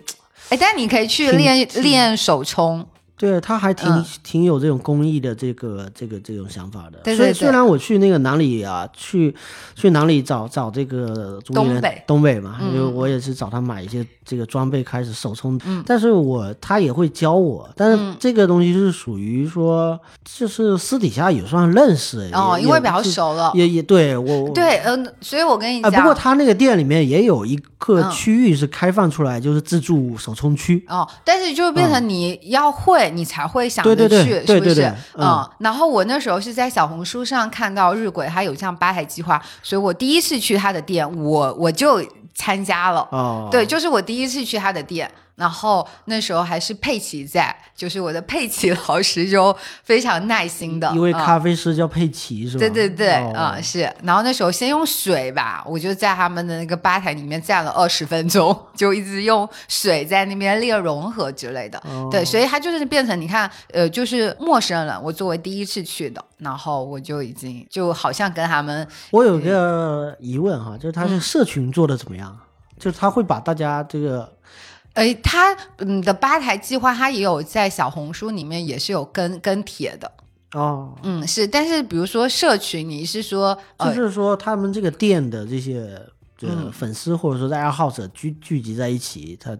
[0.49, 2.85] 哎，但你可以去练练手冲，
[3.19, 4.05] 对他还挺、嗯。
[4.23, 6.99] 挺有这种公益的这个这个这种想法的。
[7.03, 7.17] 对对对。
[7.17, 9.35] 所以虽然我去那个哪里啊，去
[9.75, 12.03] 去哪里找找这个主理人东北。
[12.07, 18.11] 东北嘛，嗯因为我也是找他买一些这个装备开始手冲，但是我他也会教我，但嗯。
[18.13, 23.51] 是这个东西是属于说就是私底下也算认识哦，因为比较熟了。
[23.55, 28.11] 也也对我对，嗯、所以我跟你啊，讲，不过他那个店里面也有一个嗯。
[28.11, 30.83] 区域是开放出来，就是自助手冲区。
[30.87, 34.95] 哦，但是就变成你要会，贵，你才会想对着去，对对对是不是？
[35.15, 42.01] 嗯然后我那时候是在小红书上看到日晷他有这样吧台计划，所以我第一次去他的店，我我就
[42.33, 43.07] 参加了。
[43.11, 52.59] 哦，对，就是我第一次去他的店，然后那时候还是佩奇在，就是我的佩奇老师就非常耐心的，一位嗯咖啡师叫佩奇是吧？
[52.59, 53.89] 对对对，啊、哦是。
[54.03, 61.81] 然后那时候先用水吧，我就在他们的那个吧台里面站了二十分钟， 就一直用水在那边练融合之类的。
[61.85, 72.37] 哦对，所以他就是变成你看，呃，就是陌生人，我作为第一次去的，然后我就已经就好像跟他们我有个疑问哈，就是他嗯是社群做的怎么样？
[72.77, 74.31] 就是他会把大家这个
[74.99, 80.11] 诶，他嗯的吧台计划，他也有在小红书里面也是有跟跟帖的，
[80.53, 81.47] 哦，嗯，是。
[81.47, 85.99] 但是比如说社群，你是说呃，就是说他们这个店的这些
[86.37, 89.57] 就是粉丝或者说爱好者聚聚集在一起，他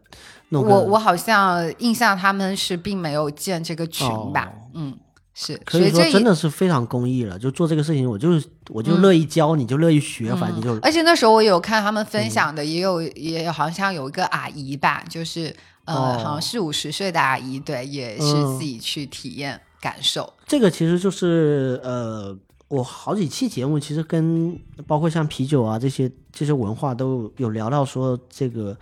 [0.49, 4.97] 弄我我好像印象他们是并没有建这个群吧，哦嗯，
[5.41, 5.57] 是。
[5.63, 8.29] 可以说所以这真的是非常公益了，就做这个事情，我就
[8.67, 20.33] 我就乐意教，你就乐意学，反正你就而且那时候我有看他们嗯分享的，也有也好像有一个阿姨吧，就是呃，哦好像四五十岁的阿姨，对，也是嗯自己去体验感受。
[20.45, 28.77] 这个其实就是呃，我好几期节目其实跟包括像啤酒啊这些这些文化都有聊到说这个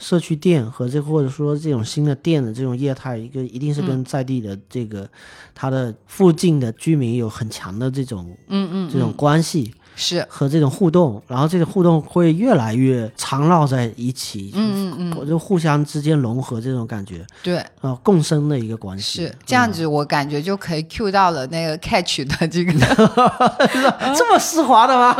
[0.00, 3.86] 社区店和这或者说这种新的店的这种业态，一个一定是嗯。
[3.86, 5.08] 跟在地的这个、
[5.54, 17.58] 它的附近的居民有很强的这种嗯嗯，这种关系是，和这种互动，然后这个互动会越来越缠绕在一起，嗯嗯嗯，就互相之间融合这种感觉，对。
[17.82, 19.22] 啊，共生的一个关系。
[19.26, 22.72] 是这样子，我感觉就可以 cue 到了那个 catch 的这个，
[24.16, 25.16] 这么丝滑的吗？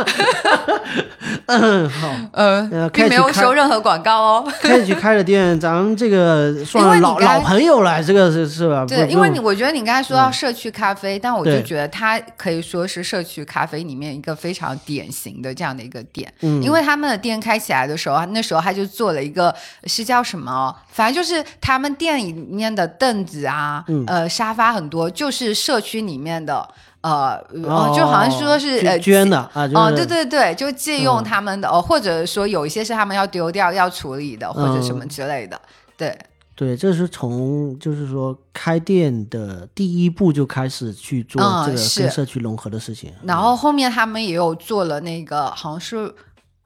[1.47, 2.09] 嗯，好。
[2.33, 4.53] 呃呃，并没有收任何广告哦。
[4.61, 8.85] catch 开了店，咱们这个算老老朋友了，这个是是吧？
[8.87, 16.61] 对，因为你我觉得你刚才说到社区咖啡，但我就觉得它可以说是社区咖啡里面一个非常典型的这样的一个店，嗯。
[16.61, 19.53] 因为他们的店开起来的时候，那时候他就做了一个
[19.85, 24.03] 是叫什么，反正就是他们店里面的凳子啊，嗯。
[24.07, 26.67] 呃，沙发很多，就是社区里面的。
[27.01, 27.31] 呃，
[27.63, 31.23] 哦就好像说是捐呃捐的啊，哦，对对对，就借用嗯。
[31.23, 35.09] 他们的、哦，或者说有一些是他们要丢掉、要处理的，或者什么嗯。
[35.09, 35.59] 之类的。
[35.97, 36.15] 对，
[36.61, 43.11] 对，这是从就是说开店的第一步就开始去做这个跟社区融合的事情。
[43.23, 46.13] 然后后面他们也有做了那个好像是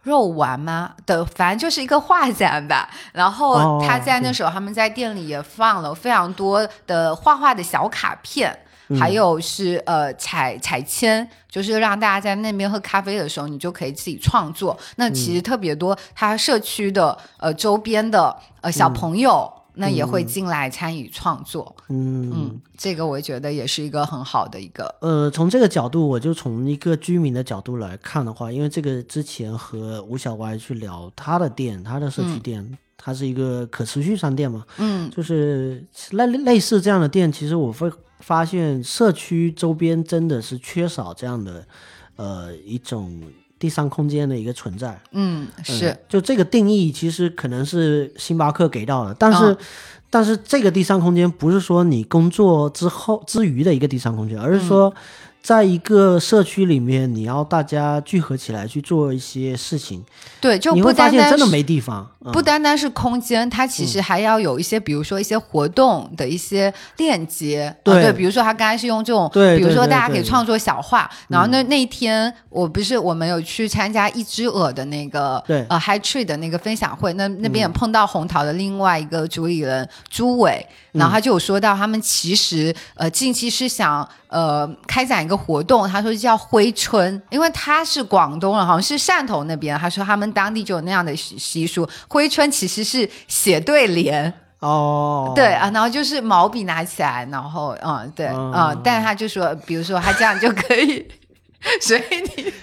[0.04, 2.90] 肉丸吗的，反正就是一个画展吧。
[3.14, 8.52] 然后哦他在那时候他们在店里也放了非常多的画画的小卡片。
[8.90, 14.78] 嗯还有是呃彩彩铅，就是让大家在那边喝咖啡的时候，你就可以自己创作。
[14.98, 21.76] 那其实特别多，他社区的呃周边的呃小朋友，那也会进来参与创作。
[21.90, 22.32] 嗯。
[22.34, 35.10] 嗯，这个我觉得也是一个很好的一个呃，从这个角度，我就从一个居民的角度来看的话，因为这个之前和吴小歪去聊他的店，他的社区店，它是一个可持续商店嘛，嗯。
[35.12, 41.66] 就是类类似这样的店，其实我会发现社区周边真的是缺少这样的
[42.16, 43.22] 呃一种
[43.66, 44.96] 第三空间的一个存在。
[45.12, 45.90] 嗯是。
[45.90, 49.58] 嗯就这个定义，其实可能是星巴克给到的，但是、嗯
[50.08, 54.94] 但是这个第三空间不是说你工作之后之余的一个第三空间，而是嗯说
[55.42, 60.02] 在一个社区里面，你要大家聚合起来去做一些事情，
[60.40, 62.10] 对，就不你会发现真的没地方。
[62.26, 62.32] 嗯。
[62.32, 67.74] 不单单是空间，它其实还要有一些，比如说一些活动的一些链接。
[67.84, 68.04] 呃对。
[68.04, 75.66] 对，比如说他刚才是用这种，对比如说大家可以创作小画，然后那那一天我不是我们有去参加一只鹅的那个对。
[75.70, 94.34] 呃 High Tree 的那个分享会，那那边也碰到红桃的另外一个主理人朱伟，然后他就有说到他们其实呃近期是想呃开展一个活动，他说叫挥春，因为他是广东人，好像是汕头那边，他说他们当地就有那样的习习俗，挥春其实是写对联。
[94.60, 101.06] 哦，对啊，然后就是毛笔拿起来，然后嗯，对哦嗯，但他就说，比如说他这样就可以，
[101.82, 102.02] 所以
[102.38, 102.54] 你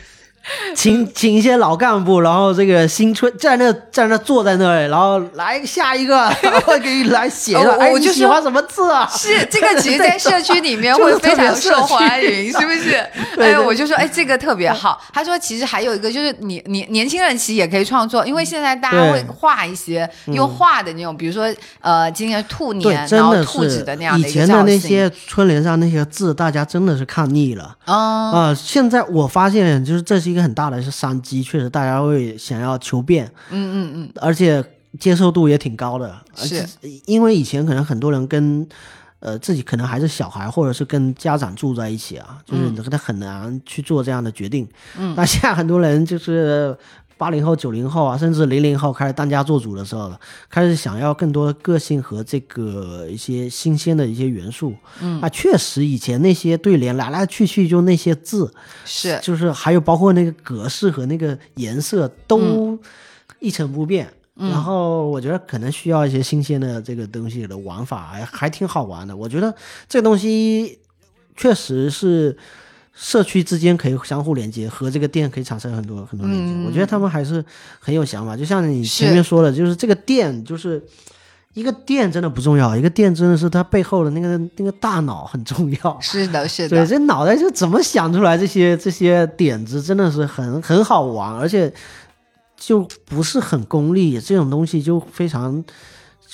[0.77, 7.57] 请请一些老干部，然后这个新春在那在那坐在那里，然后来下一个， 然后给你来写。
[7.81, 9.09] 哎，我就喜欢什么字啊？
[9.11, 12.97] 是这个，其实，在社区里面会非常受欢迎，是不是？
[13.39, 15.01] 哎，我就说，哎，这个特别好。
[15.13, 21.47] 他说，其实还有一个就是你你年轻人其实也可以创作，因为现在大家会画一些用画的那种，比如说
[21.81, 24.83] 呃，今年兔，年，然后兔子的那样的以前的那。
[24.83, 27.95] 些春联上那些字，大家真的是看腻了嗯，
[28.33, 34.65] 啊、现在我发现，就是这是一个很大的是商机，确实大家会想要求变，嗯嗯嗯，而且
[34.99, 36.21] 接受度也挺高的。
[36.37, 36.67] 而是且
[37.07, 38.67] 因为以前可能很多人跟
[39.21, 44.67] 呃，自己可能还是小孩，或者是跟家长住在一起啊，就是他很难去做这样的决定。
[44.99, 46.77] 嗯，那现在很多人就是
[47.23, 50.19] 八零后、九零后啊，甚至零零后开始当家做主的时候了，
[50.51, 54.75] 开始想要更多的个性和这个一些新鲜的一些元素。
[55.01, 58.53] 嗯，啊，确实以前那些对联来来去去就那些字，
[58.85, 62.77] 是就是还有包括那个格式和那个颜色都
[63.39, 64.13] 一成不变。
[64.35, 69.17] 然后我觉得可能需要一些新鲜的这个东西的玩法，还还挺好玩的。
[69.17, 69.55] 我觉得
[69.89, 70.81] 这个东西
[71.37, 72.37] 确实是
[72.95, 76.67] 社区之间可以相互连接，和这个店可以产生很多很多连接。
[76.67, 77.45] 我觉得他们还是
[77.79, 78.37] 很有想法。
[78.37, 80.83] 就像你前面说的，就是这个店，就是
[81.55, 85.99] 一个店真的不重要，一个店真的是它背后的那个那个大脑很重要。
[86.01, 86.77] 是的， 是的。
[86.77, 91.73] 对，这脑袋就怎么想出来这些这些点子，真的是很很好玩，而且。
[92.65, 95.65] 就不是很功利，这种东西就非常，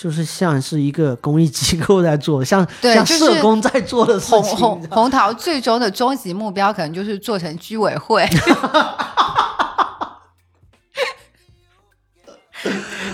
[0.00, 4.42] 就是像是一个公益机构在做，像像社工在做的事情。
[4.42, 8.24] 红红红桃最终的终极目标可能就是做成居委会。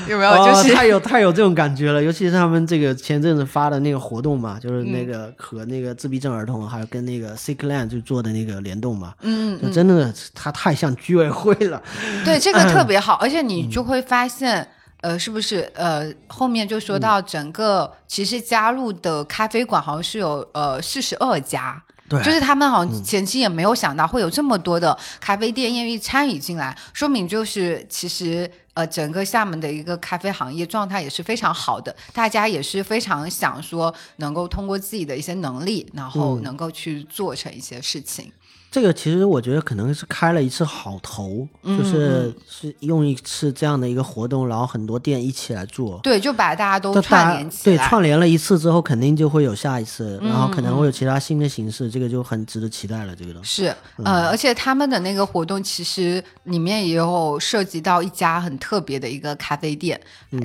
[0.06, 0.44] 有没有？
[0.44, 11.82] 就是太有太有这种感觉了，尤其是他们这个前阵子发的那个活动嘛，就是那个和那个自闭症儿童，还有跟那个 Sickland 就做的那个联动嘛，嗯，就真的他太像居委会了。
[12.26, 14.68] 对，这个特别好，而且你就会发现，
[15.04, 21.82] 呃，是不是呃后面就说到整个其实加入的咖啡馆好像是有呃四十二家。
[22.08, 38.32] 对，就是他们好像前期也没有想到会有这么多的咖啡店愿意参与进来，说明就是其实呃整个厦门的一个咖啡行业状态也是非常好的，大家也是非常想说能够通过自己的一些能力，然后能够去做成一些事情。
[38.74, 47.76] 这个其实我觉得可能是开了一次好头，就是是用一次这样的一个活动，然后很多店一起来做，对，就把大家都串联起来。
[47.76, 53.14] 对，串联了一次之后，肯定就会有下一次，然后可能会有其他新的形式，这个就很值得期待了。
[53.14, 60.00] 这个东西是呃，而且他们的那个活动其实里面也有涉及到一家很特别的一个咖啡店，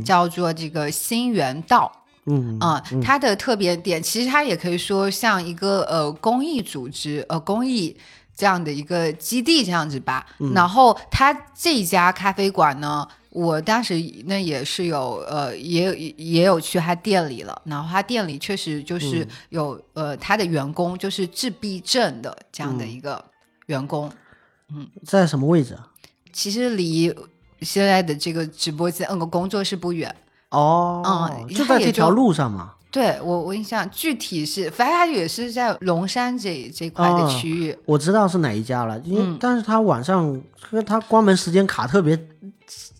[0.05, 1.91] 叫做这个新源道。
[2.25, 7.97] 嗯啊，它的特别点其实它也可以说像一个呃公益组织呃公益。
[8.39, 10.25] 这样的一个基地这样子吧，
[10.55, 13.95] 然后他这家咖啡馆呢，我当时
[14.27, 23.21] 那也是有呃，也有也有去他店里了，然后他店里确实就是有呃，他的员工就是自闭症的这样的一个
[23.65, 24.09] 员工，
[24.73, 25.85] 嗯，在什么位置啊？
[26.31, 27.13] 其实离
[27.59, 30.15] 现在的这个直播间嗯个工作室不远。
[30.51, 32.75] 哦，嗯，就在这条路上嘛。
[32.91, 37.75] 对我，我印象具体是，反正它也是在龙山这这块的区域。
[37.85, 40.41] 我知道是哪一家了，因为但是它晚上，
[40.85, 42.19] 它关门时间卡特别。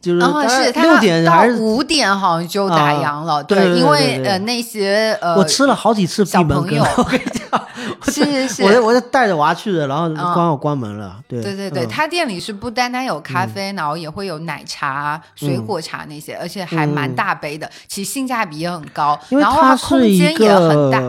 [0.02, 3.44] 就是六点还是五点，好像就打烊了。
[3.44, 7.62] 对，因为呃那些呃，我吃了好几次小朋友，我跟你讲，
[8.08, 11.18] 是是是，我我就带着娃去的，然后刚好关门了。
[11.28, 21.02] 对对对对，他店里是不单单有咖啡，然后也会有奶茶、水果茶那些，而且还蛮大杯的，其实性价比也很高，然后它空间也很大。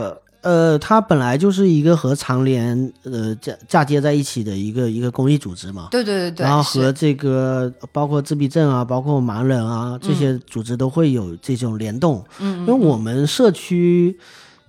[0.43, 5.89] 呃，它本来就是一个和长联呃嫁嫁接在一起的一个一个公益组织嘛。
[5.91, 6.47] 对对对对。
[6.47, 12.25] 然后和这个包括自闭症啊，包括盲人啊这些组织都会有这种联动。
[12.39, 12.61] 嗯。
[12.61, 14.19] 因为我们社区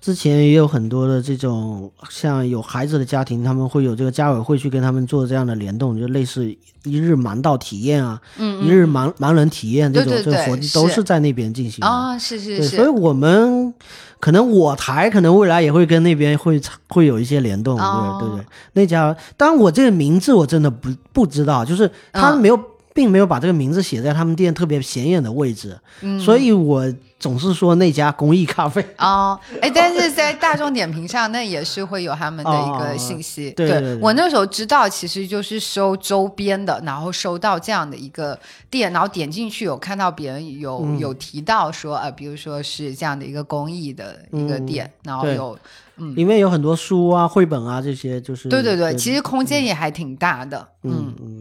[0.01, 12.75] 之前也有很多的这种像有孩子的家庭，他们会有这个家委会去跟他们做这样的联动，就类似一日盲道体验啊，嗯，一日盲盲人体验这种这个活动都是在那边进行啊，是是是。
[12.75, 13.73] 所以我们。
[14.21, 22.59] 可能我台可能未来也会跟那边会会有一些联动，对对对，那家，当然我这个名字我真的不不知道，就是他没有，
[22.93, 25.75] 并没有把这个名字写在他们店特别显眼的位置，
[26.23, 26.85] 所以我。
[27.21, 28.83] 总是说那家公益咖啡。
[28.97, 33.51] 哦，哎，但是在大众点评上，那也是会有他们的一个信息。
[33.51, 38.37] 对我那时候知道，其实就是收周边的，然后收到这样的一个
[38.71, 45.55] 店，然后点进去有看到别人有有提到说，呃，比如说是这样的一个公益的一个店，然后有
[45.97, 51.13] 嗯，里面有很多书啊、绘本啊这些，就是对对对，其实空间也还挺大的，嗯。
[51.21, 51.39] 嗯。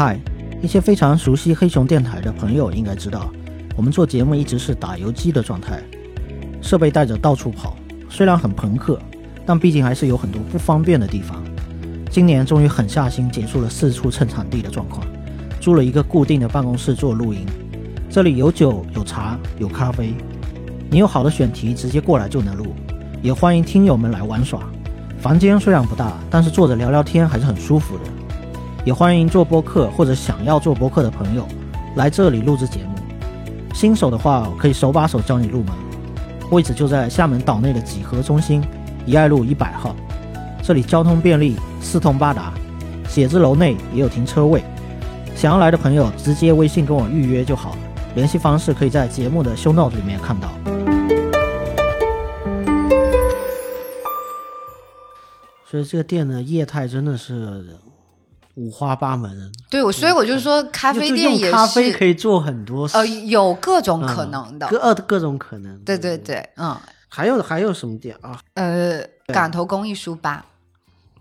[0.00, 0.16] 嗨，
[0.62, 3.28] 一些非常熟悉黑熊电台的朋友应该知道，
[3.76, 5.82] 我们做节目一直是打游击的状态，
[6.62, 7.76] 设备带着到处跑，
[8.08, 8.96] 虽然很朋克，
[9.44, 11.42] 但毕竟还是有很多不方便的地方。
[12.12, 15.04] 今年终于狠下心结束了四处蹭场地的状况，
[15.60, 17.44] 租了一个固定的办公室做录音。
[18.08, 20.14] 这里有酒有茶有咖啡，
[20.88, 22.66] 你有好的选题直接过来就能录，
[23.20, 24.60] 也欢迎听友们来玩耍。
[25.18, 28.04] 房间虽然不大，但是坐着聊聊天还是很舒服的。
[28.88, 31.46] 也欢迎做播客或者想要做播客的朋友
[31.94, 32.94] 来这里录制节目。
[33.74, 35.74] 新手的话，可以手把手教你入门，
[36.50, 38.64] 位置就在厦门岛内的几何中心
[39.04, 39.94] 怡爱路一百号。
[40.62, 42.54] 这里交通便利，四通八达，
[43.06, 44.64] 写字楼内也有停车位。
[45.36, 47.76] 想要来的朋友，直接微信跟我预约就好，
[48.14, 50.48] 联系方式可以在节目的 show note 里面看到。
[55.70, 57.66] 所以这个店的业态真的是
[58.58, 59.52] 五花八门。
[59.70, 64.66] 对，我所以我就说，咖啡店也是咖啡可以做很多事，呃有各种可能的。
[64.68, 65.78] 各呃各种可能。
[65.84, 66.76] 对对对，嗯
[67.08, 68.38] 还有还有什么店啊？
[68.54, 70.44] 呃，港头工艺书吧，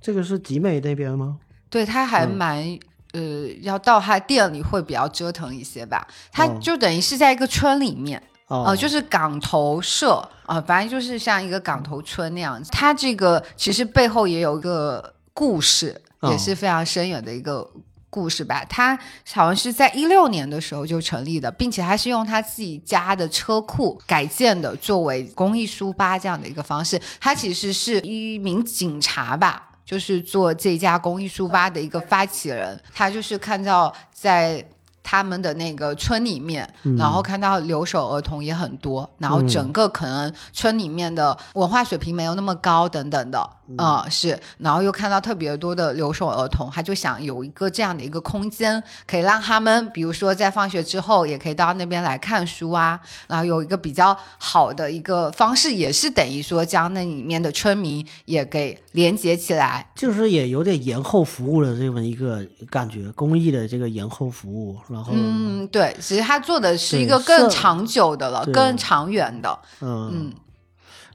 [0.01, 1.37] 这个是集美那边吗？
[1.69, 2.79] 对，他还嗯蛮。
[3.13, 12.69] 呃，要到他店里会比较折腾一些吧，他哦就等于是在一个村里面，哦，呃，就是港头社啊、反正就是像一个港头村那样子。
[12.69, 17.69] 它这个其实背后也有一个故事，哦也是非常深远的一个
[18.09, 18.65] 故事吧。
[18.69, 18.97] 他
[19.33, 26.99] 好像是在一六年的时候就成立的，并且他是用他自己家的车库改建的，作为公益书吧这样的一个方式。
[27.19, 29.63] 他其实是一名警察吧。
[29.87, 34.61] 就是做这家公益书吧的一个发起人，他就是看到在
[35.01, 70.33] 他们的那个村里面，然后看到留守儿童也很多，然后整个可能村里面的文化水平没有那么高等等的，嗯、是，然后又看到特别多的留守儿童，他就想有一个这样的一个空间，可以让他们，比如说在放学之后也可以到那边来看书啊，然后有一个比较好的一个方式，也是等于说将那里面的村民也给连接起来，就是也有点延后服务的这么一个感觉，公益的这个延后服务，然后嗯，对，其实他做的是一个更长久的了，更长远的，嗯嗯。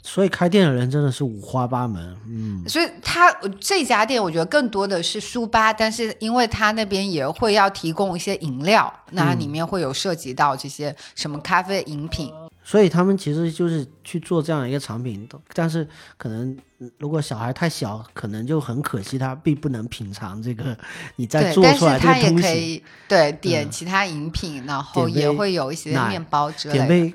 [0.02, 12.32] 所以开店的人真的是五花八门，嗯，所以他这家店我觉得更多的是书吧，但是因为他那边也会要提供一些饮料，那里面会有涉及到这些什么咖啡饮品，
[12.64, 15.86] 所以他们其实就是去做这样一个产品，但是
[16.16, 16.50] 可能
[16.80, 20.76] 嗯如果小孩太小，可能就很可惜，他并不能品尝这个
[21.14, 22.32] 你在对，但是做出来这他也。
[22.32, 26.86] 可以对点嗯其他饮品，然后也会有一些面包之类的。
[26.86, 27.14] 点杯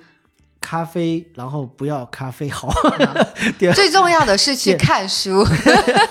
[0.67, 2.69] 咖啡，然后不要咖啡好。
[3.73, 5.47] 最重要的是去看书，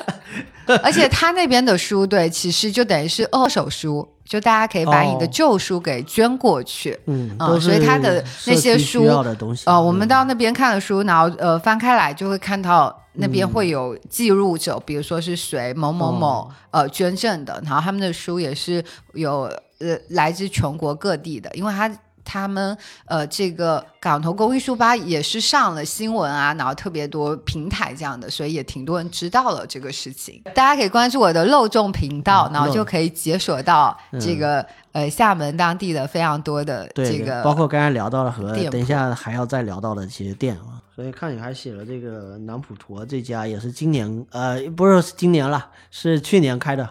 [0.83, 6.99] 而且他那边的书，对，其实就等于是二手书，就大家可以把你的哦旧书给捐过去。
[7.05, 9.65] 嗯，嗯都是所以他的那些书需要的东西。
[9.67, 18.83] 呃，我们嗯到那边看的书，然后呃翻开来就会看到那边会有记录者，比如说是谁某某某、哦呃捐赠的，然后他们的书也是
[19.13, 19.43] 有
[19.81, 21.95] 呃来自全国各地的，因为他。
[22.27, 30.43] 他们呃，这个港头公益书吧也是上了新闻啊，然后特别多平台这样的，所以也挺多人知道了这个事情。
[30.55, 40.83] 大家可以关注我的漏众频道，嗯然后就可以解锁到嗯这个、呃厦门当地的非常多的对，对这个包括刚才聊到了和等一下还要再聊到的这些店啊。
[40.95, 46.89] 所以看你还写了这个南普陀这家也是今年呃不是今年了，是去年开的。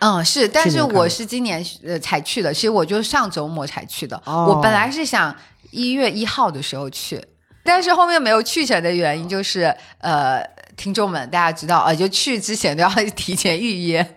[0.00, 4.20] 嗯，是，但是我是今年呃才去的，其实我就是上周末才去的。
[4.26, 5.34] 哦我本来是想
[5.70, 7.22] 一月一号的时候去，
[7.62, 10.42] 但是后面没有去成的原因就是，呃，
[10.76, 14.16] 听众们大家知道，呃，就去之前都要 提前预约。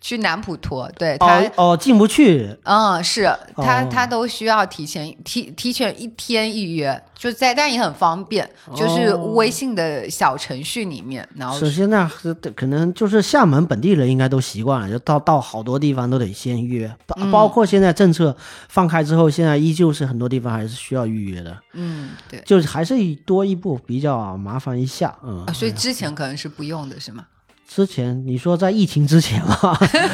[0.00, 2.56] 去南普陀，对他，哦哦，进不去。
[2.64, 3.24] 嗯，是
[3.56, 12.10] 他哦他都需要提前提提前一天预约，就在，但也很方便，就是哦微信的小程序里面，然后首先呢，
[12.54, 18.36] 可能就是厦门本地人应该都习惯了，就到到好多地方都得先预约，包嗯包括现在政策
[18.68, 22.42] 放开之后，现在依旧是很多地方还是需要预约的，嗯，对。
[22.44, 22.94] 就是还是
[23.24, 25.52] 多一步比较麻烦一下，嗯啊，。
[25.52, 27.24] 所以之前可能是不用的，是吗？
[27.74, 29.56] 之前你说在疫情之前嘛，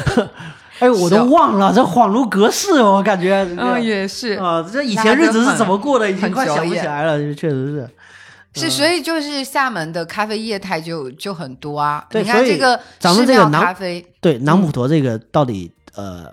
[0.79, 3.47] 哎，我都忘了，这恍如隔世，我感觉。
[3.55, 7.89] 嗯，也是啊，这以前日子是怎么过的，已经快想不起来了，确实是。
[8.55, 12.03] 是，所以就是厦门的咖啡业态就就很多啊。
[12.13, 16.25] 你看对所以这个咱们寺庙这个南咖啡，对，南普陀这个到底呃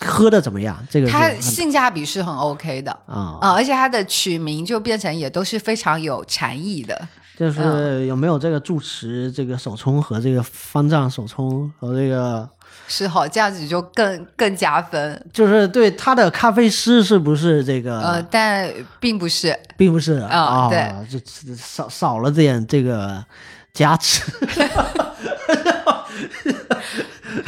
[0.00, 0.76] 喝的怎么样？
[0.90, 7.08] 这个它性价比是很 OK 的啊，啊、而且它的取名就变成也都是非常有禅意的。
[7.36, 12.48] 就是有没有这个住持这个手冲和这个方丈手冲和这个，
[12.88, 15.26] 是好，这样子就更更加分。
[15.32, 18.00] 就是对他的咖啡师是不是这个？
[18.00, 23.22] 呃，但并不是，并不是啊啊，对就少少了点这个
[23.74, 24.22] 加持。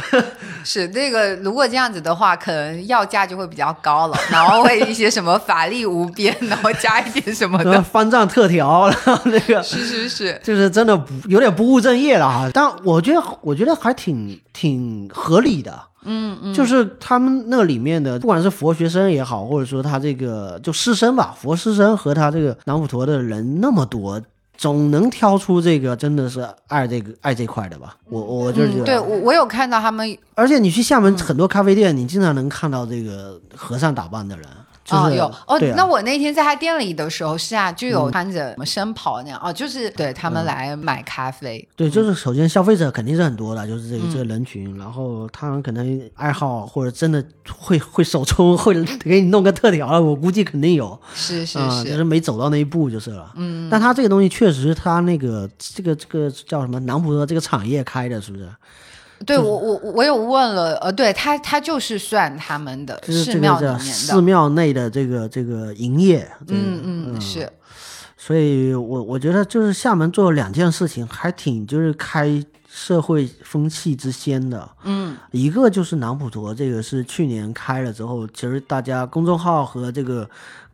[0.63, 7.81] 是那个，如果这样子的话，可能要价就会比较高了，然后会一些什么法力无边，然后加一点什么什么的。
[7.89, 12.49] 方丈特调，然后那个 是是是，就是真的不有点不务正业了哈。
[12.53, 15.79] 但我觉得我觉得还挺挺合理的。
[16.03, 24.21] 嗯嗯，就是他们那里面的，不管是佛学生也好，或者说他这个就师生吧，佛师生和他这个南普陀的人那么多，
[24.59, 27.95] 总能挑出这个真的是爱这个爱这块的吧？
[28.09, 34.45] 我我就是觉得，嗯，对我我有看到他们而且你去厦门很多咖啡店，你经常能看到这个和尚打扮的人，
[34.89, 47.23] 就是、哦，有哦啊，那我那天在他店里的时候是啊，就有穿着什么深袍那样哦，就是对他们来买咖啡，对，就是首先消费者肯定是很多的，就是这个嗯这个人群，然后他们可能爱好或者真的
[47.57, 48.73] 会会手冲，会
[49.03, 50.99] 给你弄个特调，我估计肯定有。
[51.13, 53.31] 是是啊、就是是，没走到那一步就是了。
[53.35, 58.49] 嗯，但他这个东西确实，他那个这个这个叫什么南普陀这个产业开的，是不是？
[59.25, 66.19] 对我我我有问了，呃，对他他就是算他们的就是寺庙里面的寺，庙内的这个这个营业。
[66.47, 67.49] 这个嗯嗯是，
[68.17, 74.69] 所以我我觉得就是厦门做了两件事情，还挺就是开社会风气之先的。
[74.83, 80.29] 嗯一个就是南普陀，这个是去年开了之后，其实大家公众号和这个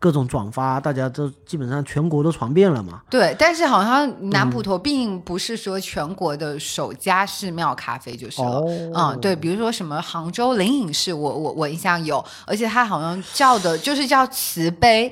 [0.06, 3.02] 各种转发，大家都基本上全国都传遍了嘛。
[3.10, 8.48] 对，但是好像嗯南普陀并不是说全国的首家寺庙咖啡就是了。
[8.48, 15.12] 哦嗯，对，比如说什么杭州灵隐寺，我我我印象有，而且它好像叫的就是叫慈悲，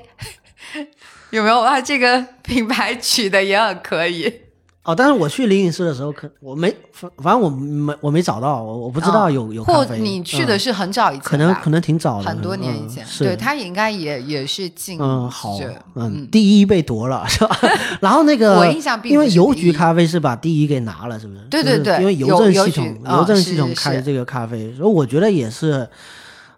[1.32, 1.82] 有没有啊？
[1.82, 4.43] 这个品牌取的也很可以。
[4.86, 9.88] 哦，但是我去灵隐寺的时候，可我没，反反正我没我没找到，我我不知道有、有咖啡。
[9.88, 15.58] 或你去的嗯是很早以前吧、可能可能挺早的，很多年以前，嗯对，他也应该也也是进嗯好，
[15.96, 17.58] 嗯，第一被夺了是吧？
[18.02, 21.40] 然后那个 我印象并因为邮局咖啡是把第一给拿了，是不是？
[21.50, 25.88] 就是对对对因为邮政系统邮政系统开这个咖啡，所以我觉得也是。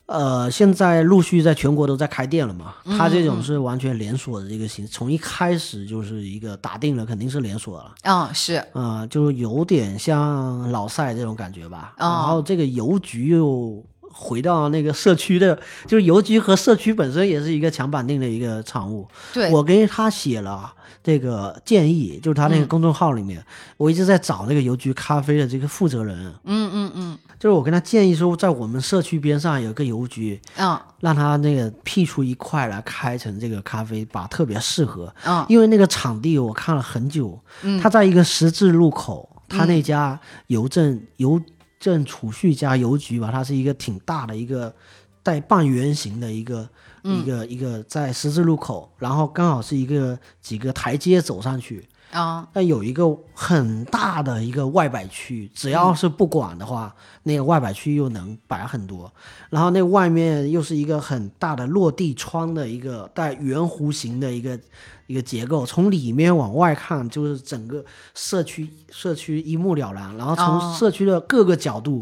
[0.07, 2.75] 呃，现在陆续在全国都在开店了嘛。
[2.85, 7.91] 嗯它这种是完全连锁的这个形，从一开始就是一个打定了，肯定是连锁了。
[8.03, 11.95] 嗯是啊、就有点像老赛这种感觉吧。
[11.97, 19.07] 哦然后这个邮局又回到那个社区的，就是邮局和社区本身也是一个强绑定的一个产物。
[19.33, 20.73] 对，我给他写了
[21.05, 22.61] 这个建议，就是他那嗯。
[22.61, 23.45] 个公众号里面，
[23.77, 26.33] 我一直在找那个邮局咖啡的这个负责人。
[26.45, 27.17] 嗯嗯嗯。
[27.39, 30.75] 就是我跟他建议说，在我们社区边上有个邮局，嗯。
[31.01, 35.13] 让他那个辟出一块来开成这个咖啡吧，特别适合。
[35.25, 35.45] 嗯。
[35.47, 37.79] 因为那个场地我看了很久，嗯。
[37.79, 41.39] 它在一个十字路口，他那家邮政邮
[41.79, 44.73] 政储蓄加邮局吧，它是一个挺大的一个
[45.21, 46.69] 带半圆形的一个、嗯
[47.05, 56.93] 一个一个在十字路口，然后刚好是一个几个台阶走上去，啊那有一个很大的一个外摆区，只要是不管的话，
[57.23, 59.11] 那个外摆区又能摆很多。
[59.49, 64.59] 然后那外面又是一个很大的落地窗的一个带圆弧形的一个
[65.07, 70.75] 一个结构，从里面往外看就是整个社区社区一目了然，然后从哦。
[70.77, 72.01] 社区的各个角度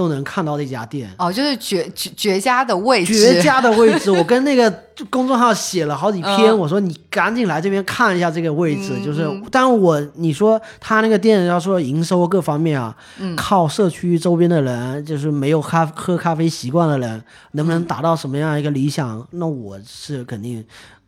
[0.00, 1.10] 都能看到这家店。
[1.18, 4.70] 哦，就是绝绝绝佳的位置，绝佳的位置， 我跟那个
[5.10, 17.22] 公众号写了好几篇，嗯我说你赶紧来这边看一下这个位置，就是，但我你说他那个店要说营收各方面啊，嗯靠社区周边的人，就是没有咖喝咖啡习惯的人，
[17.52, 19.26] 能不能达到什么样一个理想？
[19.32, 20.64] 那我是肯定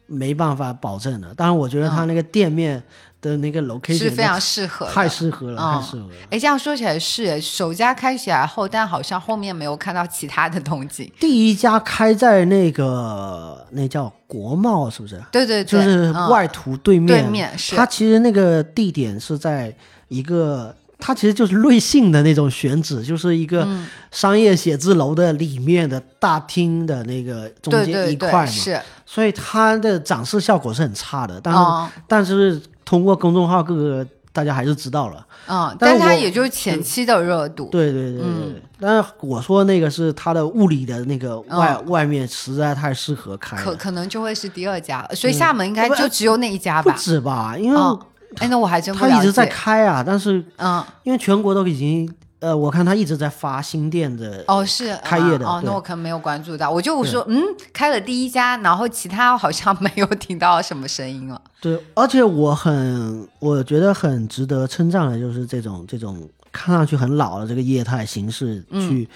[0.07, 1.33] 没办法保证的。
[1.35, 2.83] 但是，我觉得他那个店面
[3.23, 5.81] 的那个 location 是非常适合，太适合了，嗯。
[5.81, 6.15] 太适合了。
[6.29, 11.11] 哎，这样说起来是首家开起来后，但好像后面没有看到其他的东西。
[11.21, 15.23] 第一家开在那个那叫国贸，是不是？
[15.31, 16.29] 对对对，就是嗯。
[16.29, 17.77] 外图对面，对面是。
[17.77, 19.73] 它其实那个地点是在
[20.09, 23.87] 一个，它其实就是瑞幸的那种选址，就是一个嗯。
[24.11, 31.89] 商业写字楼的里面的大厅的那个中间一块嘛，是，所以它的展示效果是很差的，但是、嗯。
[32.07, 37.69] 但是通过公众号各个大家还是知道了，嗯，但是也就是前期的热度。
[37.71, 38.63] 对对对对嗯。
[38.81, 46.97] 但是我说那个是它的物理的那个外、外面实在太适合开了，可可能就会是第二家，所以厦门应该就只有那一家吧不吧？
[46.99, 48.01] 止吧，因为嗯，
[48.39, 49.47] 哎，那我还真不了它一直在。
[49.47, 56.71] 开啊，但是嗯，因为全国都已经，呃，我看他一直在发新店的，哦，是开业的啊哦，那我可能没有关注到。
[56.71, 57.41] 我就说，嗯，
[57.73, 61.41] 开了第一家，然后其他好像没有听到什么声音了。
[61.63, 69.09] 对，而且我很，我觉得很值得称赞的，就是这种这种看上去很老的这个业态形式，嗯去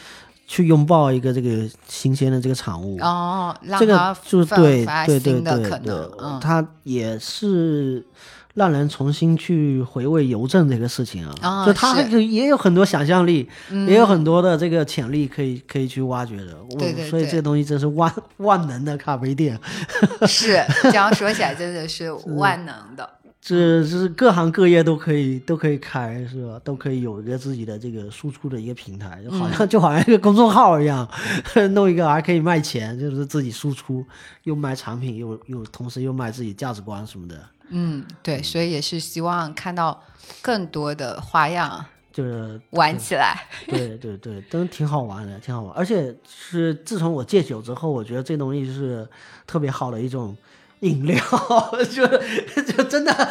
[0.46, 2.96] 去拥抱一个这个新鲜的这个产物。
[3.00, 8.06] 哦，这个就是奋对对对的对对可能，，嗯它也是
[8.56, 13.46] 让人重新去回味邮政这个事情啊，啊就它是就也有很多想象力，
[13.86, 16.56] 也有很多的这个潜力可以可以去挖掘的。
[16.70, 19.60] 我对对对所以这个东西真是万 万能的咖啡店，
[20.26, 23.08] 是这样说起来真的是万能的。
[23.38, 26.58] 这这是各行各业都可以都可以开，是吧？
[26.64, 31.06] 都可以有一个自己的这个输出的一个平台，就好像、就好像一个公众号一样，
[31.70, 34.04] 弄一个还可以卖钱，就是自己输出，
[34.42, 37.38] 又卖产品，又又同时又卖自己价值观什么的。
[37.68, 40.02] 嗯，对，所以也是希望看到
[40.40, 43.46] 更多的花样就是玩起来。
[43.66, 45.74] 对对对，都挺好玩的，挺好玩。
[45.74, 49.06] 而且是自从我戒酒之后，我觉得这东西是
[49.46, 50.34] 特别好的一种
[50.80, 51.18] 饮料，
[51.90, 52.06] 就
[52.62, 53.28] 就真的，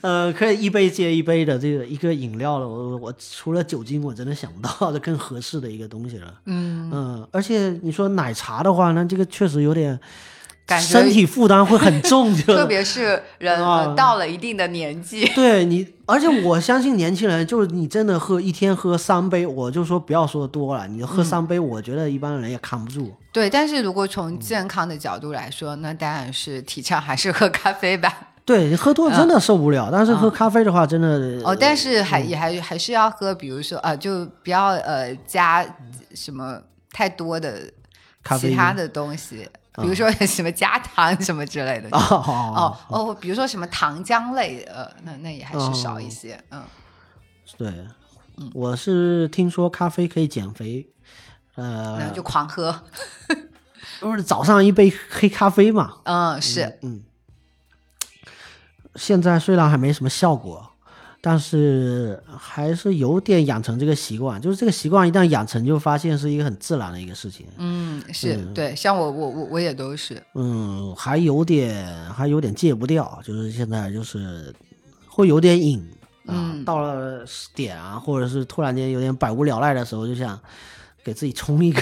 [0.00, 2.68] 呃，可以一杯接一杯的这个一个饮料了。
[2.68, 6.34] 我我除了酒精，我真的想不到的更合适的一个东西了。
[6.46, 9.98] 嗯，嗯，而且你说奶茶的话，那这个确实有点
[10.66, 13.58] 感觉身体负担会很重， 就特别是人、
[13.94, 23.12] 到了一定的年纪， 对你，而且我相信年轻人，就是你真的喝一天喝三杯，我就说不要说多了，你喝三杯，我觉得一般人也扛不住。
[23.32, 23.50] 对。
[23.50, 28.28] 但是如果从健康的角度来说，那当然是提倡还是喝咖啡吧。
[28.46, 31.42] 对你喝多了真的受不了，但是喝咖啡的话，真的嗯。
[31.44, 35.64] 哦，但是还也还还是要喝，比如说啊、呃就不要呃加
[36.14, 36.60] 什么
[36.92, 37.60] 太多的
[38.38, 41.88] 其他的东西，比如说什么加糖什么之类的。
[41.90, 46.62] 哦哦哦，比如说什么糖浆类，呃，那那也还是少一些，嗯。
[47.56, 47.86] 对，
[48.52, 50.88] 我是听说咖啡可以减肥，
[51.56, 52.82] 呃然后，就狂喝，
[54.00, 57.02] 不是早上一杯黑咖啡嘛，嗯，是，嗯
[58.96, 60.70] 现在虽然还没什么效果，
[61.26, 64.38] 但是还是有点养成这个习惯。
[64.38, 67.46] 就是这个习惯一旦养成，就发现是一个很自然的一个事情。
[67.56, 74.54] 嗯，是对，像我我我我也都是，嗯，还有点还有点戒不掉，就是现在就是
[75.08, 75.78] 会有点瘾
[76.26, 76.28] 啊。
[76.28, 80.38] 嗯到了点啊，或者是突然间有点百无聊赖的时候，就想
[81.02, 81.80] 给自己冲一个。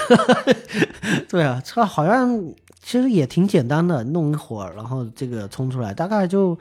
[1.28, 2.40] 对啊，这好像
[2.80, 6.56] 其实也挺简单的，弄一会儿，然后这个冲出来，大概就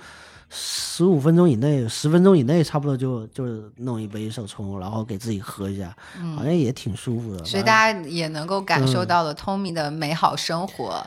[0.52, 3.46] 十五分钟以内，十分钟以内，差不多就就
[3.78, 5.96] 弄一杯手冲，然后给自己喝一下，
[6.36, 7.42] 好像也挺舒服的。
[7.42, 11.04] 嗯所以大家也能够感受到了 Tommy 的美好生活。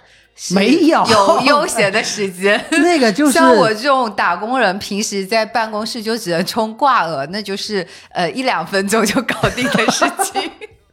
[0.51, 10.51] 没有有悠闲的时间， 那个就 是像我这种打工人，平时在办公室就只能冲挂额，那就是呃一两分钟就搞定的事情，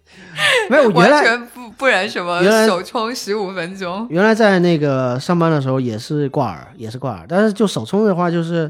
[0.69, 4.05] 没有原完来全不不然什么原来手冲十五分钟。
[4.09, 8.69] 原来在那个上班的时候也是挂耳，也是挂耳，但是就首充的话，就是，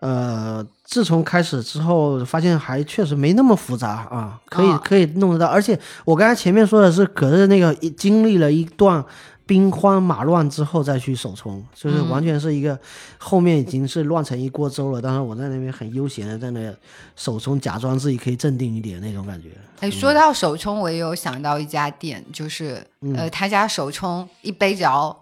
[0.00, 5.46] 呃，自从开始之后，发现还确实没那么复杂啊，可以、啊可以弄得到。
[5.46, 9.04] 而且我刚才前面说的是，可是那个经历了一段
[9.52, 12.78] 兵荒马乱之后再去首冲，就是完全是一个、
[13.18, 16.74] 后面已经是乱成一锅粥了，但是我在那边很悠闲的在那
[17.16, 19.50] 首冲，假装自己可以镇定一点那种感觉。
[19.80, 23.14] 哎，说到首冲，我也有想到一家店，就是、嗯。
[23.14, 25.14] 呃，他家首冲一杯只要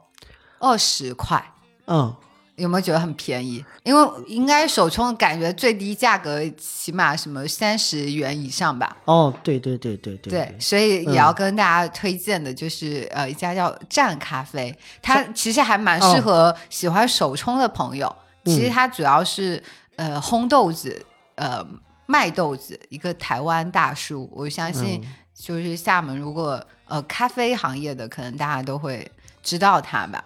[0.60, 1.44] 二十块，
[1.88, 2.14] 嗯，
[2.60, 3.64] 有没有觉得很便宜？
[3.82, 8.96] 因为应该手冲感觉最低价格起码什么三十元以上吧。
[9.06, 18.14] 哦，对对对对对对，所以也要跟大家推荐的就是、呃一家叫湛咖啡，它其实还蛮适合喜欢手冲的朋友。
[18.44, 19.62] 其实它主要是
[19.96, 21.04] 呃烘豆子，
[21.36, 21.66] 呃
[22.06, 24.28] 卖豆子，一个台湾大叔。
[24.32, 25.02] 我相信
[25.34, 29.10] 就是厦门如果呃咖啡行业的，可能大家都会
[29.42, 30.24] 知道他吧。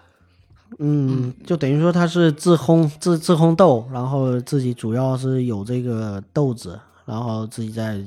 [0.79, 8.01] 嗯，就等于说他是自烘自自烘豆，然后自己主要是有这个豆子，然后自己在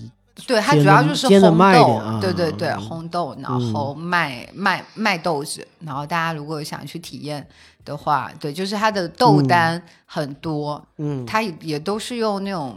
[0.46, 2.80] 对，它主要就是烘豆，对对对，嗯。
[2.80, 7.44] 烘豆，然后卖、卖卖豆子，然后大家如果想去体验
[7.84, 11.26] 的话，对，就是它的豆单很多，嗯。
[11.26, 12.76] 它也也都是用那种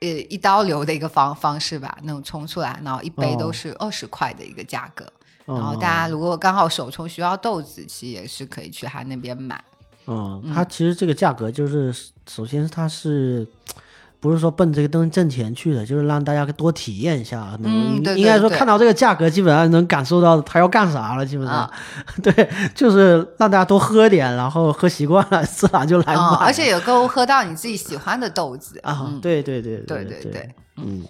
[0.00, 5.12] 呃一刀流的一个方方式吧，那种冲出来，然后一杯都哦是二十块的一个价格，哦
[5.44, 9.62] 然后大家如果刚好手冲需要豆子，其实也是可以去他那边买。
[10.06, 11.94] 嗯，它其实这个价格就是，
[12.28, 13.46] 首先它是
[14.18, 17.56] 不是说奔这个东西挣钱去的，就是让大家多体验一下。
[17.62, 21.56] 嗯对对应该说看到这个价格，基本上能感受到他要干啥了，基本上。
[21.56, 21.70] 啊
[22.22, 31.04] 对，就是让大家多喝点，然后喝习惯了，自然就来买嗯，而且也够喝到你自己喜欢的豆子啊，对对对对对对，嗯。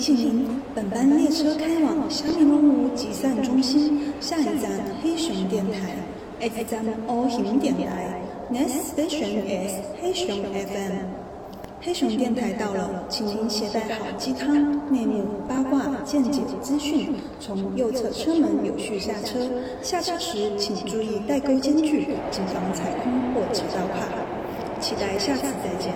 [0.00, 4.72] 提醒您，本班列车开往香米龙湖集散中心，下一站
[5.02, 5.94] 黑熊电台
[6.40, 8.18] ，XM 黑熊电台
[8.50, 11.04] ，Next station is 黑熊 FM。
[11.82, 19.38] 黑熊电台到了，请您携带好鸡汤、内幕、八卦、见解、资讯，从右侧车门有序下车。
[19.82, 24.08] 下车时请注意带钩间距，谨防踩空或挤到卡。
[24.80, 25.92] 期待下次再见。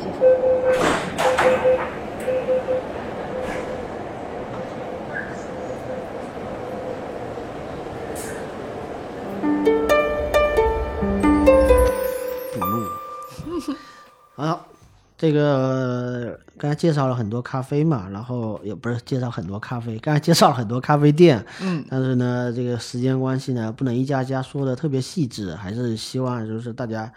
[15.25, 27.11] 这个刚才介绍了很多咖啡嘛，然后也不是介绍很多咖啡，刚才介绍了很多咖啡店，嗯，但是呢，这个时间关系呢，不能一家家说的特别细致，还是希望就是大家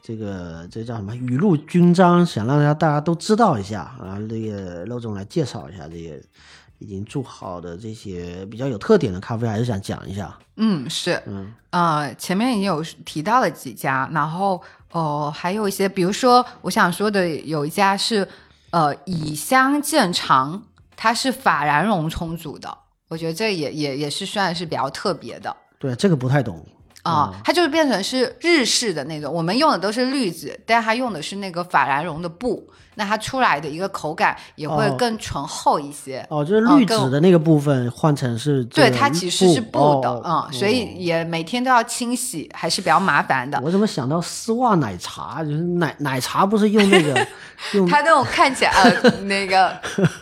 [0.00, 4.20] 这个这叫什么雨露均沾，想让大家大家都知道一下啊。
[4.28, 6.16] 这个肉总来介绍一下这个
[6.78, 10.38] 已经做好的这些比较有特点的咖啡，还是想讲一下。
[10.54, 18.26] 嗯，是，嗯，呃，前面已经有提到了几家，然后哦、还有一些，比如说我想说的有一家是
[18.70, 20.62] 呃以香见长，
[20.96, 22.76] 它是法兰绒充足的，
[23.08, 25.54] 我觉得这也也也是算是比较特别的。
[25.78, 26.64] 对，这个不太懂。
[27.04, 32.68] 啊、它就是变成是日式的那种，我们用的都是绿子，但它用的是那个法兰绒的布，
[32.98, 36.26] 那它出来的一个口感也会哦更醇厚一些。
[36.28, 43.60] 哦，就是滤纸的那个部分换成是这对，它其实是布的，哦嗯，所以也每天都要清洗，还是比较麻烦的。
[43.62, 45.44] 我怎么想到丝袜奶茶？
[45.44, 47.26] 就是奶奶茶不是用那个
[47.74, 49.72] 用它那种看起来呃 那个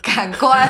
[0.03, 0.69] 感官，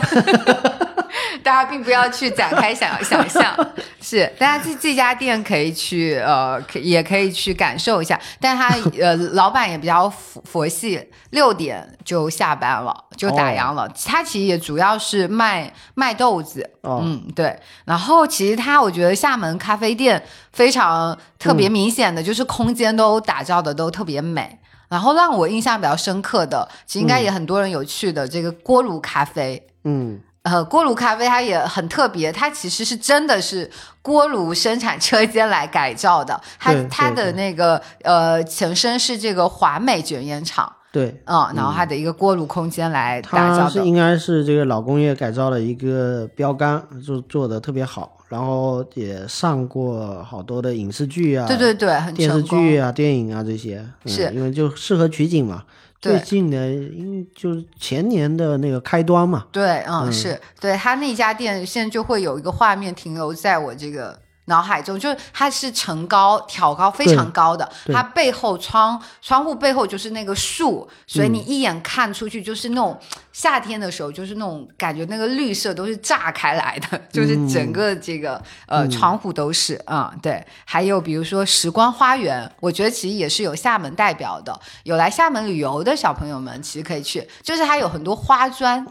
[1.43, 3.53] 大家并不要去展开想想象，
[4.01, 11.01] 是大家这这家店可以去呃，可也可以去感受一下，但他呃老板也比较佛佛系，
[11.31, 13.87] 六点就下班了，就打烊了。
[14.05, 17.59] 他其实也主要是卖卖豆子，哦嗯对。
[17.85, 20.21] 然后其实他我觉得厦门咖啡店
[20.53, 24.59] 非常特别明显的就是空间都打造的都特别美。
[24.89, 29.67] 然后让我印象比较深刻的，其实应该也很多人有去的、这个锅炉咖啡。
[29.83, 33.69] 嗯呃，锅炉咖啡它也很特别，它其实是真的是
[34.01, 36.39] 锅炉生产车间来改造的。
[36.57, 43.63] 它它的那个呃前身是这个华美卷烟厂，对，嗯，然后它的一个锅炉空间来打造的。
[43.63, 52.41] 它是应该是这个老工业改造的一个标杆，就做的特别好，然后也上过好多的影视剧啊，对对对，很电视。
[52.43, 55.63] 剧啊、电影啊这些，嗯是因为就适合取景嘛。
[55.99, 64.15] 对最近的，因就是前年的那个开端嘛，对，嗯，是对他那家店现在就会有一个画面停留在我这个
[64.47, 72.99] 脑海中，就是它是层高挑高非常高的，它背后窗窗户背后就是那个树，所以你一眼看出去就是那种
[73.31, 88.85] 夏天的时候，就是那种感觉那个绿色都是炸开来的， 就是整个这个、呃窗户都是啊、嗯，对，还有比如说时光花园，我觉得其实也是有厦门代表的，有来厦门旅游的小朋友们其实可以去，就是它有很多花砖。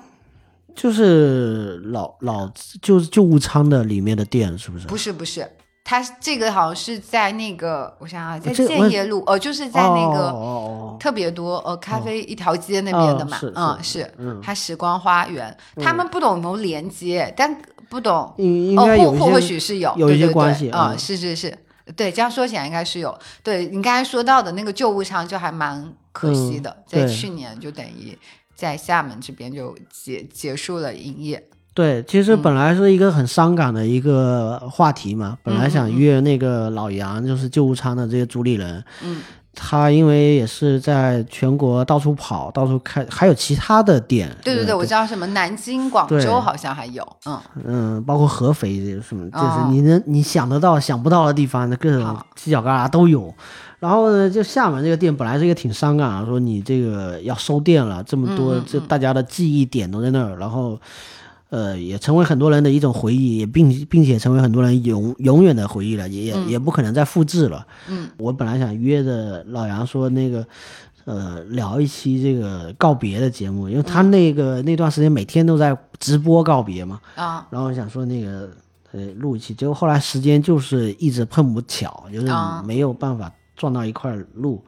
[0.76, 2.48] 就是老老
[2.82, 4.86] 就是旧物仓的里面的店，是不是？
[4.86, 5.50] 不是不是，
[5.82, 14.08] 它这个好像是在那个，我想想，在建业路，哦，就是在那哦个哦特别多呃咖啡一条街那边的嘛，嗯是
[14.42, 17.56] 它时光花园，他们不懂有没有连接，但
[17.88, 18.14] 不懂
[18.76, 21.56] 哦，或或或许是有有一些对对对关系啊、嗯是是是。
[21.94, 23.16] 对，这样说起来应该是有。
[23.44, 28.18] 对你刚才说到的那个旧物仓，就还蛮可惜的，嗯在去年就等于
[28.56, 31.46] 在厦门这边就结结束了营业。
[31.74, 39.20] 对，其实本来是一个很伤感的一个话题嘛，本来想约那个老杨，就是旧物仓的这些主理人，嗯，
[39.52, 49.68] 他因为也是在全国到处跑，到处开，还有其他的店，对对对，呃我知道什么南京、广州好像还有，嗯，嗯，包括合肥什么，就是哦。
[49.70, 53.34] 你能你想得到、想不到的地方，各种犄角旮旯都有。
[53.78, 60.80] 然后呢，就厦门这个店本来是一个挺伤感啊，说你这个要收店了，这么多这大家的记忆点都在那儿，然后
[61.50, 67.66] 呃也成为很多人的一种回忆，也并并且成为很多人永永远的回忆了，也也、也不可能再复制了。
[67.88, 70.46] 嗯，我本来想约着老杨说那个。
[71.06, 78.50] 呃，聊一期这个告别的节目，因为他嗯那个、那段时间每天都在直播告别嘛，啊，然后想说那个
[78.90, 82.60] 呃录一期，结果后来时间就是一直碰不巧，就是啊。
[82.66, 84.64] 没有办法撞到一块儿录。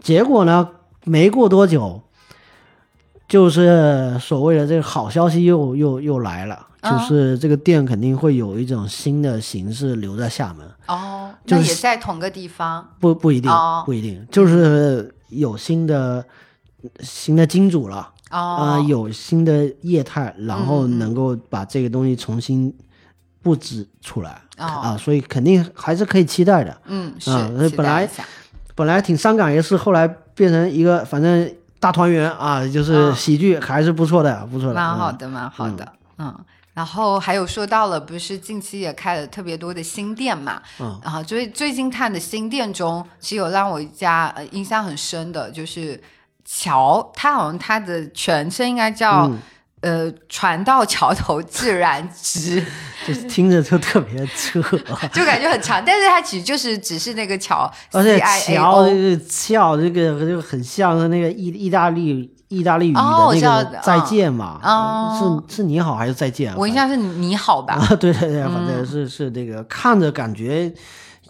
[0.00, 0.68] 结果呢，
[1.04, 2.02] 没过多久，
[3.28, 6.90] 就是所谓的这个好消息又又又来了，啊？
[6.90, 13.82] 就是这个店肯定会有一种新的形式留在厦门，哦，那就是也在同个地方，不不一定，哦。
[13.86, 16.24] 不一定，就是有新的
[17.00, 18.12] 新的金主了。
[18.30, 22.72] 啊、哦，有新的业态，然后能够把这个东西重新
[23.42, 26.76] 布置出来、哦啊，所以肯定还是可以期待的。
[26.86, 27.30] 嗯，是
[27.76, 28.08] 本来
[28.74, 34.74] 本来挺伤感，也是后来变成一个反正大团圆啊，就是嗯喜剧，还是不错的，不错的。
[34.74, 36.34] 嗯蛮好的，蛮好的，嗯。
[36.72, 40.62] 然后还有说到了，不是近期也开了特别多的新店嘛？
[40.78, 46.00] 嗯，然后最最近看的新店中，其实有让我一家呃印象很深的，就是
[46.44, 49.38] 乔，他好像他的全称应该叫、嗯
[49.80, 52.62] 呃船到桥头自然直，
[53.06, 54.60] 就是听着就特别扯，
[55.12, 65.42] 就感觉很长，但是它其实就是只是那个桥而且桥这个桥这个就很像是那个意意大利意大利语的那个再见嘛，哦。
[65.48, 66.56] 是是你好还是再见啊？
[66.58, 67.74] 我印象是你好吧？
[67.80, 68.66] 啊，对对对，反嗯。
[68.66, 70.72] 正是是这个看着感觉，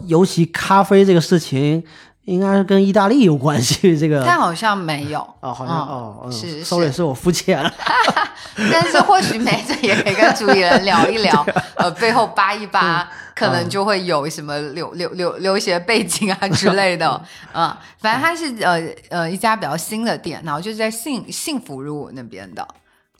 [0.07, 1.83] 尤其咖啡这个事情，
[2.31, 3.97] 应该是跟意大利有关系。
[3.97, 7.71] 这个但好像没有哦，好像嗯哦，嗯是，sorry，是是我肤浅了。
[8.71, 17.21] 但是或许没准也可以跟主理人聊一聊， 呃，背后扒一扒，可能就会有什么留留留留学背景啊之类的，
[17.53, 22.67] 嗯，反正它是呃呃一家比较新的店，然后就是在幸幸福路那边的，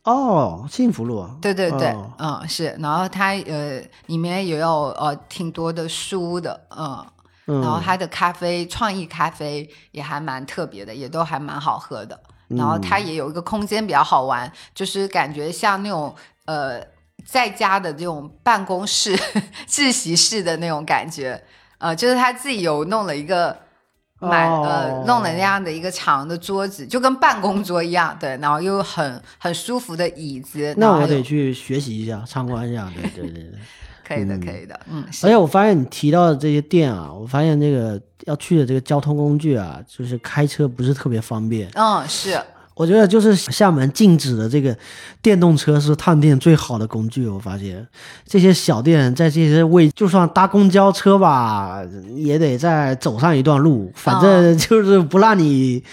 [0.04, 7.04] 哦，幸福路，对对对，哦嗯是，然后它呃里面也有呃挺多的书的，嗯。
[7.52, 12.20] 嗯然后它的咖啡创意咖啡也还蛮特别的，也都还蛮好喝的。
[12.48, 16.82] 然后它也有一个空间比较好玩，就是感觉像那种呃
[17.26, 19.18] 在家的这种办公室
[19.68, 21.44] 自习室的那种感觉，
[21.78, 23.58] 呃，就是他自己有弄了一个。
[24.24, 32.88] 买呃哦弄了那样的一个长的桌子，就跟办公桌一样，对，然后又很很舒服的椅子，那我得去学习一下，参观一下。
[32.94, 33.60] 对对对对。
[34.16, 41.70] 可以的，可以的，嗯，而且我发现你提到的这些店啊，我发现这个要去的这个交通工具啊，就是开车不是特别方便。
[41.76, 42.38] 嗯是，
[42.76, 44.76] 我觉得就是厦门禁止的这个
[45.22, 47.28] 电动车是探店最好的工具。
[47.28, 47.86] 我发现
[48.26, 51.82] 这些小店在这些位，就算搭公交车吧，
[52.16, 55.84] 也得再走上一段路，反正就是不让你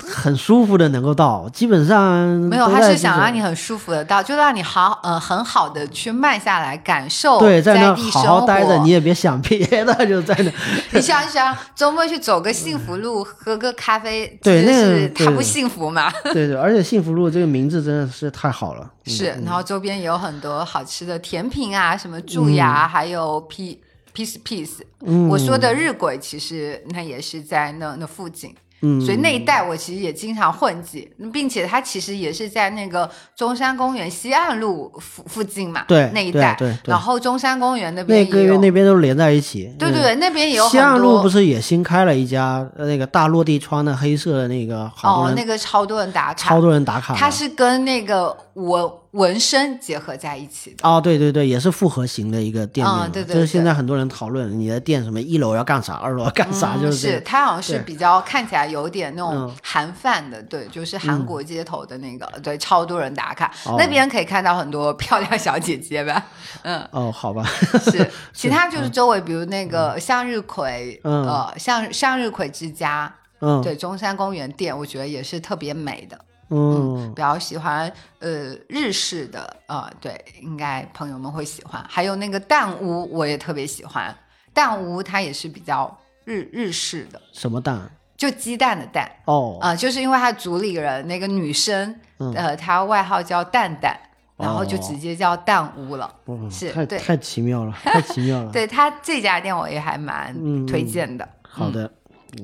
[0.00, 1.48] 很舒服的能够到。
[1.50, 10.52] 基本上没有，他是想让你很舒服的到，就让你好呃很好的去慢下来，感受对在那地好好待着，你也别想别的， 就在那。
[10.92, 16.12] 你想一想，周末去走个幸福路，喝个咖啡，其 实对那个是他不幸福嘛？
[16.32, 18.90] 对对，而且幸福路这个名字真的是太好了。
[19.06, 23.80] 是，然后周边也有很多好吃的甜品啊，什么蛀牙，还有 P
[24.14, 24.80] piece piece。
[25.04, 28.54] 嗯我说的日晷其实那也是在那那附近。
[28.82, 36.54] 嗯，所以那一带我其实也经常混迹，并且它其实也是在那个中山公园西岸路附附近嘛，对那一带。
[36.58, 39.68] 对对对然后中山公园那边那个也有，那边都连在一起。
[39.72, 40.98] 嗯对对对，那边也有西岸。
[40.98, 47.18] 路不是也新开了一家呃那个大落地窗的黑色的那个，好哦，那个超多人打卡，超多人打卡的。
[47.18, 50.88] 它是跟那个纹纹身结合在一起的。
[50.88, 53.06] 哦，对对对，也是复合型的一个店面嘛。
[53.06, 59.54] 嗯对对就是现在很多人讨论你的店什么一楼要干啥，二楼要干啥，嗯就是这个它好像是比较看起来有点那种嗯。
[59.62, 63.76] 韩范的，对，就是韩国街头的那个，对，超多人打卡，哦。
[63.78, 66.26] 那边可以看到很多漂亮小姐姐吧，
[66.64, 67.44] 嗯，哦，好吧，
[67.90, 71.22] 是， 其他就是周围，比如那个向日葵，嗯。
[71.26, 76.18] 呃，向向日葵之家，嗯，对，中山公园店，我觉得也是特别美的，
[76.54, 77.90] 嗯比较喜欢
[78.20, 81.84] 呃日式的，呃，对，应该朋友们会喜欢。
[81.88, 84.14] 还有那个蛋屋，我也特别喜欢，
[84.52, 87.80] 蛋屋它也是比较日日式的，什么蛋？
[88.16, 89.10] 就鸡蛋的蛋。
[89.24, 93.98] 哦，啊、就是因为他主理人那个女生，嗯呃，她外号叫蛋蛋，
[94.36, 96.14] 然后就哦直接叫蛋屋了。
[96.26, 98.50] 嗯是对太太奇妙了，太奇妙了。
[98.52, 101.28] 对他这家店我也还蛮嗯推荐的。
[101.42, 101.90] 好的，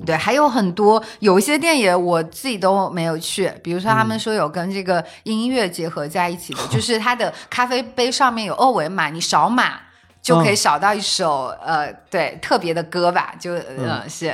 [0.05, 9.79] 对，还有很多，有一些店也我自己都没有去，比如说他们嗯说有跟这个音乐结合在一起的， 就是它的咖啡杯上面有二维码，你扫码
[10.21, 14.27] 就可以哦扫到一首、呃对特别的歌吧，就呃、是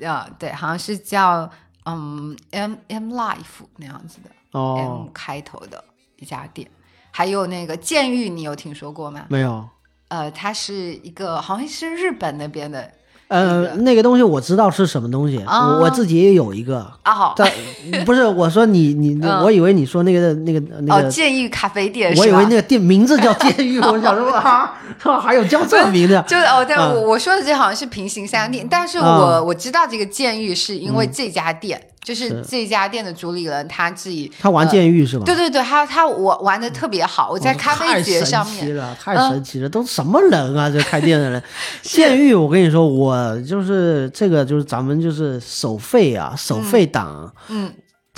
[0.00, 1.50] 呃对，好像是叫
[1.86, 4.76] 嗯 M M Life 那样子的、哦。
[4.78, 5.82] M，开头的
[6.18, 6.70] 一家店，
[7.10, 9.26] 还有那个监狱，你有听说过吗？
[9.28, 9.68] 没有。
[10.08, 12.92] 呃，它是一个好像是日本那边的
[13.28, 16.86] 呃，那个东西我知道是什么东西，啊我我自己也有一个。
[17.02, 17.50] 啊但
[18.04, 19.42] 不是我说你你，嗯。
[19.42, 22.14] 我以为你说那个那个那哦个，剑玉咖啡店？
[22.16, 24.74] 我以为那个店名字叫监狱， 我想说啊，
[25.20, 26.22] 还有叫这名字。
[26.26, 26.94] 就是哦，对，嗯。
[26.94, 29.46] 我我说的这好像是平行三店，但是我、嗯。
[29.46, 35.24] 我知道这个监狱是因为这家店，就是这家店的主理人他自己，他玩监狱是吧？
[35.24, 40.68] 对对对，他他我玩的特别好，我在咖啡节上面，太神奇了，太神奇了，都什么人啊？
[40.68, 41.42] 这开店的人，
[41.82, 47.72] 监狱，我跟你说，我就是这个，就是咱们就是手费啊，手费党，嗯，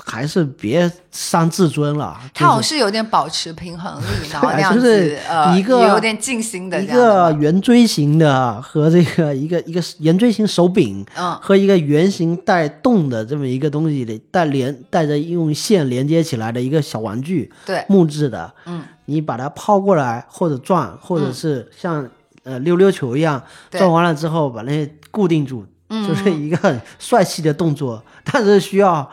[0.09, 2.17] 还是别伤自尊了。
[2.33, 11.37] 他好像是有点保持平衡力， 然后那样就子是呃，一个也有点静心的一个圆锥形的和这个一个一个圆锥形手柄，嗯。
[11.43, 22.09] 和一个圆形带动的这么一个东西的带连带着用线连接起来的一个小玩具，对，木质的，嗯，你把它抛过来或者转，或者是像、
[22.45, 26.07] 呃溜溜球一样转完了之后把那些固定住，嗯。
[26.07, 29.09] 就是一个很帅气的动作，但是需要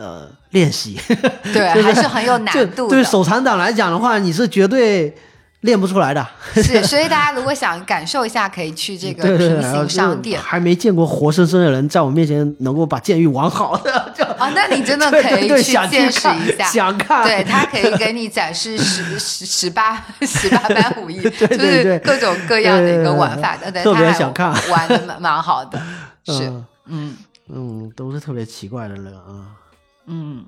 [0.00, 0.98] 呃练习，
[1.52, 2.88] 对，就是还是很有难度的。
[2.88, 5.14] 对手残党来讲的话，你是绝对
[5.60, 6.26] 练不出来的。
[6.56, 10.40] 是，所以大家如果想感受一下，可以去这个平行商店。
[10.40, 25.78] 还没见过活生生的人在我面前能够把监狱玩好的， 就哦，那你真的可以对对想见识一下，想看，对他可以给你展示十十十八十八般武艺，对对就是各种各样的一个玩法，特别想看玩的蛮蛮好的，
[26.24, 27.16] 是嗯嗯
[27.52, 29.59] 嗯，都是特别奇怪的人啊。
[30.10, 30.44] 嗯。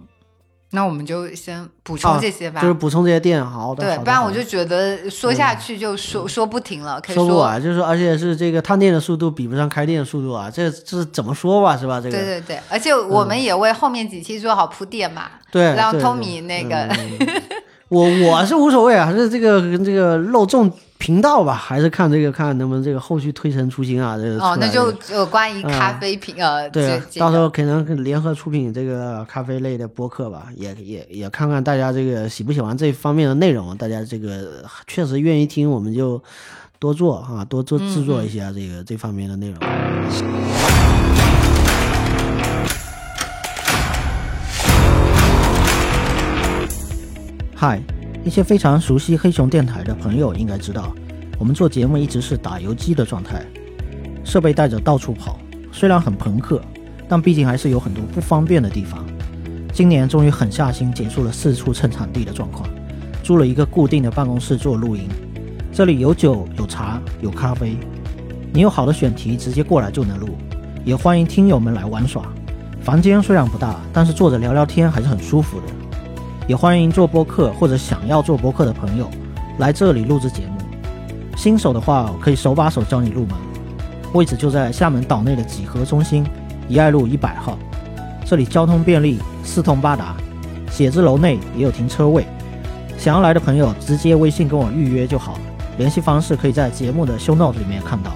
[0.75, 7.41] 那我们就先补充啊这些吧，就是补充这些店，好的，对，好的好的不然我就觉得说下去就说说不停了，可以说不说。
[7.43, 12.01] 完，就是说而且是这个探店的速度比不上开店的速度啊，这这是怎么说吧，是吧？
[12.01, 12.17] 这个？
[12.17, 17.43] 对对对，而且我们也为后面几期做好铺垫嘛，对，让对 Tommy 那个嗯
[17.89, 20.73] 我我是无所谓啊，还是这个跟这个肉粽
[21.03, 24.17] 频道吧，还是看这个看能不能这个后续推陈出新啊？
[24.17, 36.23] 这个哦，那就这个有关于咖啡品呃，对到时候可能联合出品这个咖啡类的播客吧，也也也看看大家这个喜不喜欢这方面的内容，大家这个确实愿意听，我们就
[36.79, 39.59] 多做啊，多做制作一下这个、这方面的内容。
[47.57, 47.83] 嗨，
[48.25, 50.95] 一些非常熟悉黑熊电台的朋友应该知道，
[51.39, 53.45] 我们做节目一直是打游击的状态，
[54.25, 55.41] 设备带着到处跑，
[55.73, 56.63] 虽然很朋克，
[57.09, 59.05] 但毕竟还是有很多不方便的地方。
[59.73, 62.69] 今年终于狠下心结束了四处蹭场地的状况，
[63.25, 65.09] 租了一个固定的办公室做录音。
[65.73, 67.77] 这里有酒、有茶、有咖啡，
[68.53, 70.29] 你有好的选题直接过来就能录，
[70.85, 72.23] 也欢迎听友们来玩耍。
[72.83, 75.82] 房间虽然不大，但是坐着聊聊天还是很舒服的。
[76.49, 79.09] 也欢迎做播客或者想要做播客的朋友
[79.59, 80.59] 来这里录制节目。
[81.37, 83.37] 新手的话，可以手把手教你入门，
[84.13, 86.27] 位置就在厦门岛内的几何中心
[86.69, 87.57] 怡爱路一百号。
[88.25, 90.17] 这里交通便利，四通八达，
[90.71, 92.27] 写字楼内也有停车位。
[92.99, 95.39] 想要来的朋友，直接微信跟我预约就好。
[95.79, 98.13] 联系方式可以在节目的 show note 里面看到。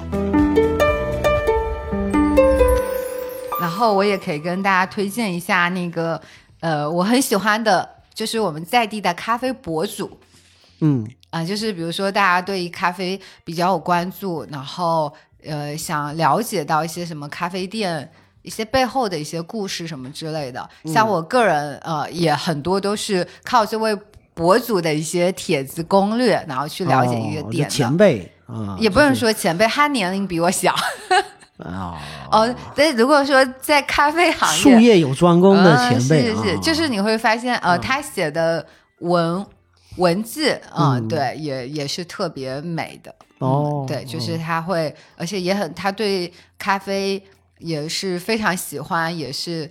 [3.60, 6.20] 然后我也可以跟大家推荐一下那个
[6.60, 10.18] 呃，我很喜欢的，就是我们在地的咖啡博主
[10.80, 15.12] 嗯啊、就是比如说大家对于咖啡比较有关注，然后
[15.44, 18.10] 呃想了解到一些什么咖啡店。
[18.42, 23.92] 一些背后的一些故事什么之类的，像我个人呃也很多都是靠这位
[24.34, 27.70] 博主的一些帖子攻略，然后去了解一个哦点的。
[27.74, 30.72] 前辈啊，也不能说前辈，他年龄比我小
[31.58, 31.98] 啊，
[32.30, 32.54] 哦。
[32.74, 38.66] 但如果说在咖啡行业，术业有专攻的嗯前辈啊，是是是，就是你会发现，呃，他写的
[39.00, 39.44] 文
[39.96, 43.10] 文字，嗯，嗯对，也也是特别美的。
[43.40, 47.22] 嗯哦对，就是他会，而且也很，他对咖啡
[47.58, 49.68] 也是非常喜欢，也是。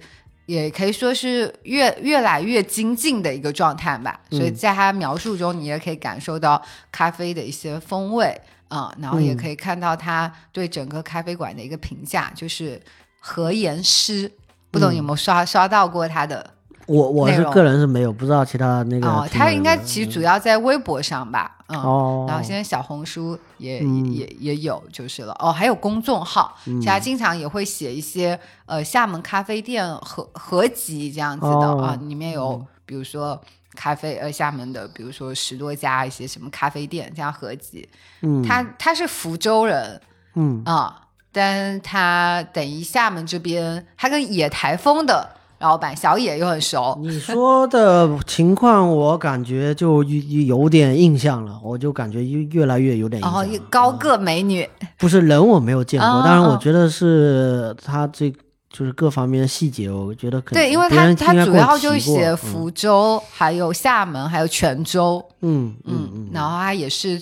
[0.48, 6.62] 也可以说是越越来越精进的一个状态吧，所以在他描述中，你也可以感受到
[6.92, 8.40] 咖啡的一些风味
[8.80, 12.82] 啊、然后也可以看到他对整个咖啡馆的一个评价，就是
[13.20, 14.32] 何言师，
[14.72, 16.52] 不懂有没有刷、刷到过他的
[16.88, 24.14] 我我是个人是没有，不知道其他那个哦，他应该其实主要在微博上吧，嗯，哦，然后现在小红书也、嗯。
[24.14, 26.80] 也也有就是了，哦，还有公众号，嗯。
[26.80, 33.42] 其他经常也会写一些呃厦门咖啡店合合集这样子的、哦啊，里面有比如说
[33.76, 37.88] 咖啡呃厦门的，比如说十多家一些什么咖啡店这样合集，
[38.22, 38.42] 嗯。
[38.42, 40.02] 他他是福州人。
[40.36, 40.64] 嗯。
[40.66, 41.02] 啊、
[41.32, 53.56] 但他等于厦门这边，他跟野台风的老板小野又很熟，你说的情况，我感觉就有有点印象了，我就感觉越越来越有点印然后象了。
[53.56, 58.32] 一高个美女，不是人我没有见过，哦但是我哦觉得是他这
[58.78, 67.18] 就是各方面的细节，我觉得可能对，因为别他他主要就写福州，还有厦门，还有泉州，嗯嗯嗯，然后他也是，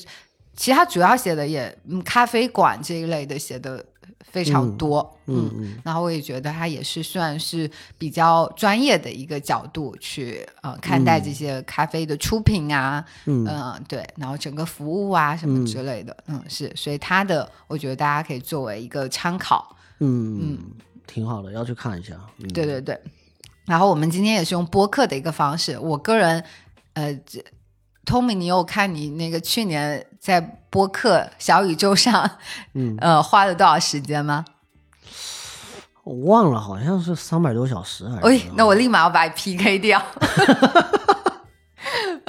[0.56, 3.86] 其实他主要写的也嗯咖啡馆这一类的写的
[4.32, 13.45] 非常多，嗯嗯然后我也觉得他也是算是比较专业的一个角度去呃看待这些咖啡的出品啊，嗯。
[13.45, 20.58] 呃对，然后整个服务啊什么之类的，嗯是，所以他的我觉得大家可以作为一个参考，嗯嗯，
[21.06, 22.14] 挺好的，要去看一下。
[22.39, 22.99] 嗯、对对对。
[23.66, 25.78] 然后我们今天也是用播客的一个方式。
[25.80, 26.43] 我个人，
[26.93, 27.43] 呃这
[28.05, 32.30] ，Tommy，你有看你那个去年在播客小宇宙上，
[32.75, 34.43] 嗯，呃，花了多少时间吗？
[36.04, 38.28] 我忘了，好像是三百多小时还是？
[38.28, 40.01] 哎，那我立马要把你 PK 掉。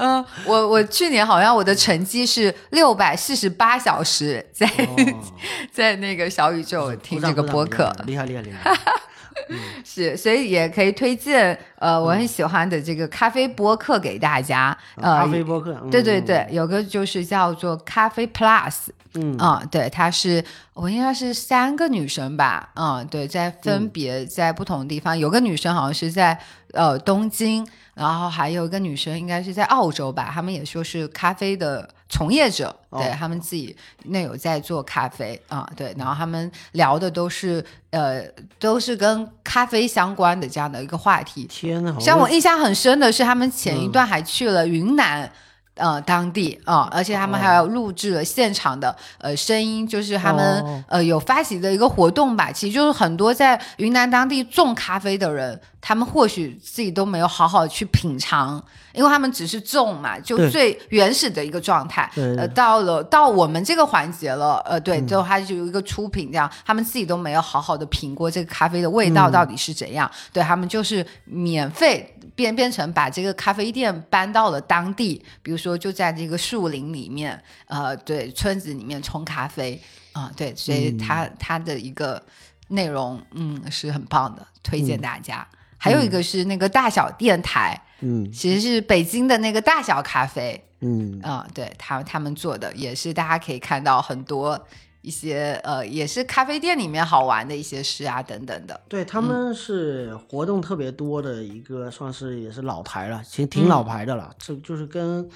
[0.07, 5.23] 嗯、我我去年好像我的成绩是六百四十八小时在、哦。
[5.73, 8.71] 在那个小宇宙听这个播客，厉害厉害厉害！
[9.85, 14.77] 是，所以也可以推荐呃我很喜欢的这个咖啡播客给大家。
[14.97, 18.75] 呃，咖啡播客，嗯对对对，，有个就是叫做咖啡 Plus，
[19.15, 19.37] 嗯。
[19.37, 26.39] 啊、对，它是我应该是三个女生吧，嗯，对，在分别在不同的地方，有个女生好像是在
[26.73, 38.23] 呃东京，然后还有一个女生应该是在澳洲吧，他们也说是咖啡的从业者，对哦他们自己那有在做咖啡啊、对，然后他们聊的都是呃
[38.59, 45.31] 都是跟咖啡相关的这样的一个话题，天呐，像我印象很深的是，他们前一段还去了云南。
[45.77, 52.53] 呃，当地啊、而且他们还有录制了现场的、呃声音，就是他们、哦呃有发起的一个活动吧。
[52.53, 58.63] 其实就是很多在云南当地种咖啡的人，他们或许自己都没有好好去品尝，
[58.95, 62.11] 因为他们只是种嘛，就最原始的一个状态。
[62.15, 62.37] 对。
[62.37, 65.07] 呃，到了到我们这个环节了，呃，对，嗯。
[65.07, 69.33] 最后它就有一个出品，这样他们自己都没有好好的品过这个咖啡的味道嗯。
[69.33, 79.81] 到底是怎样，对他们就是免费变变成把这个咖啡店搬到了当地，比如说就在这个树林里面，呃，对，村子里面冲咖啡。
[80.15, 82.23] 啊、对，所以它、它的一个
[82.69, 85.45] 内容，嗯，是很棒的，推荐大家。
[85.77, 87.94] 还有一个是那个大小电台，嗯
[88.33, 91.21] 其实是北京的那个大小咖啡，嗯。
[91.23, 94.61] 啊、对他他们做的也是大家可以看到很多
[95.03, 98.81] 一些呃，也是咖啡店里面好玩的一些事啊等等的。
[98.89, 104.31] 对，他们是活动特别多的一个，算是也是老牌了，其实挺老牌的了。
[104.39, 105.29] 这就是跟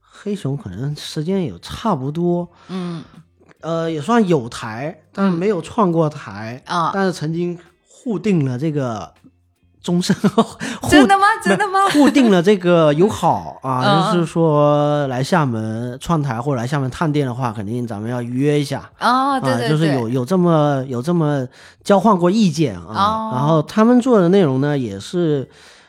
[0.00, 3.02] 黑熊可能时间也差不多，嗯。
[3.62, 9.12] 呃，也算有台，但是没有创过台，啊、但是曾经互定了这个
[9.82, 10.14] 终身，
[10.80, 11.24] 互真的吗？
[11.42, 11.80] 真的吗？
[11.92, 18.88] 固定了这个友好啊， 嗯就是说来厦门串台或者来厦门探店的话，肯定咱们要约一下。
[18.98, 21.46] 啊，就是有有这么有这么
[21.82, 22.84] 交换过意见啊。
[22.94, 25.48] 哦然后他们做的内容呢，也是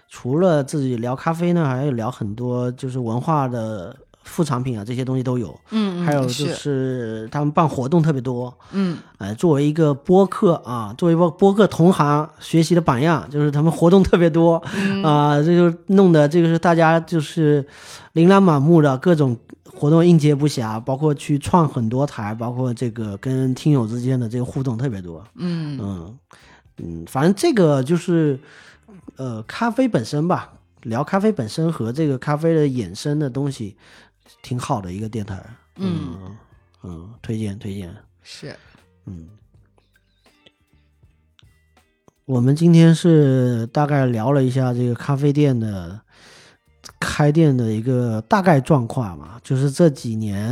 [0.10, 5.60] 除了自己聊咖啡呢，还有聊很多就是文化的副产品啊，这些东西都有。
[5.72, 8.54] 嗯，嗯还有就是是他们办活动特别多。
[8.72, 14.56] 嗯呃，作为一个播客啊，作为一个播客同行学习的榜样，就是他们活动特别多
[15.04, 17.66] 啊、这就弄得这个是大家就是
[18.14, 19.38] 琳琅满目的各种
[19.74, 25.24] 活动应接不暇，包括去创很多台，包括这个跟听友之间的这个互动特别多。
[25.36, 26.18] 嗯嗯
[26.78, 28.40] 嗯，反正这个就是
[29.18, 30.54] 呃咖啡本身吧，
[30.84, 33.76] 聊咖啡本身和这个咖啡的衍生的东西，
[34.42, 35.44] 挺好的一个电台。
[35.78, 36.38] 嗯嗯
[36.84, 37.96] 嗯，推荐推荐。
[38.22, 38.56] 是
[39.06, 39.28] 嗯，
[42.26, 46.00] 我们今天是大概聊了一下这个咖啡店的
[47.00, 50.52] 开店的一个大概状况嘛，就是这几年，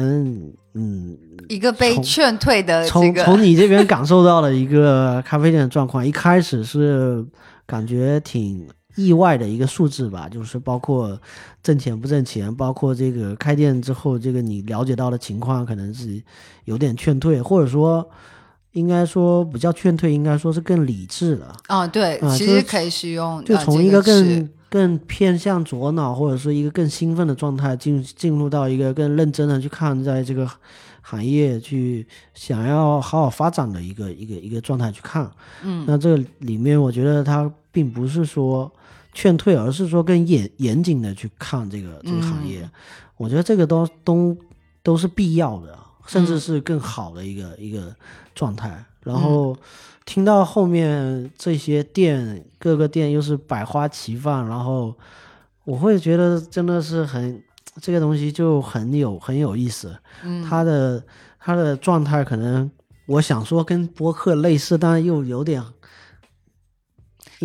[0.74, 1.18] 嗯，
[1.48, 7.24] 一个被劝退的这从个，从你这边感受到了一个咖啡店的状况，一开始是
[7.68, 8.68] 感觉挺
[9.00, 11.18] 意外的一个数字吧，就是包括
[11.64, 16.22] 挣钱不挣钱，包括这个开店之后，这个你了解到的情况可能是
[16.66, 18.06] 有点劝退，或者说
[18.74, 21.56] 应该说不叫劝退，应该说是更理智了。
[21.70, 30.50] 哦，对，啊就是其实可以使用，就呃从一个更、更偏向左脑，或者说一个更兴奋的状态，进进入到一个更认真的去看在这个
[31.02, 35.30] 行业，去想要好好发展的一个一个一个状态去看。
[35.64, 38.72] 嗯那这里面我觉得它并不是说
[39.14, 42.62] 劝退，而是说更严严谨的去看这个这个行业。
[42.62, 42.72] 嗯
[43.20, 44.38] 我觉得这个都都
[44.82, 45.78] 都是必要的，
[46.08, 47.94] 甚至嗯是更好的一个、一个
[48.34, 48.82] 状态。
[49.04, 49.54] 然后
[50.06, 54.96] 听到后面这些店，各个店又是百花齐放，然后
[55.66, 57.44] 我会觉得真的是很
[57.82, 59.94] 这个东西就很有很有意思。
[60.24, 61.04] 嗯，它的
[61.38, 62.72] 它的状态可能
[63.06, 65.68] 我想说跟播客类似，但又有点因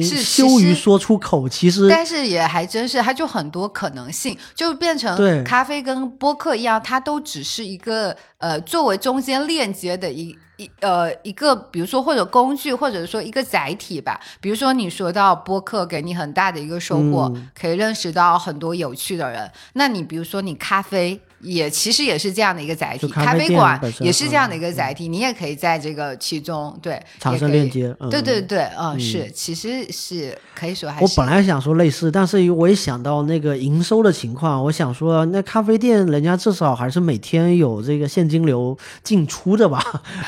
[0.02, 1.48] 是羞于说出口。
[1.48, 14.20] 其实但是也还真是，它就很多可能性，就变成咖啡跟播客一样，它都只是一个呃作为中间链接的一一呃一个，比如说或者工具，或者说一个载体吧。
[14.40, 19.50] 比如说你说到播客给你很大的一个收获，嗯可以认识到很多有趣的人。
[19.74, 21.20] 那你比如说你咖啡。
[21.44, 39.82] 也其实也是这样的一个载体，咖啡馆也是这样的一个载体，你也可以在这个其中对产生链接嗯对对对，嗯，是，其实是可以说还是我本来想说类似，但是我一想到那个营收的情况，我想说那咖啡店人家至少还是每天有这个现金流进出的吧，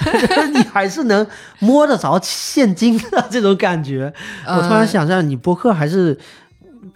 [0.53, 1.27] 你还是能
[1.59, 4.13] 摸得着现金的这种感觉。
[4.47, 6.17] 我突然嗯想象，你播客还是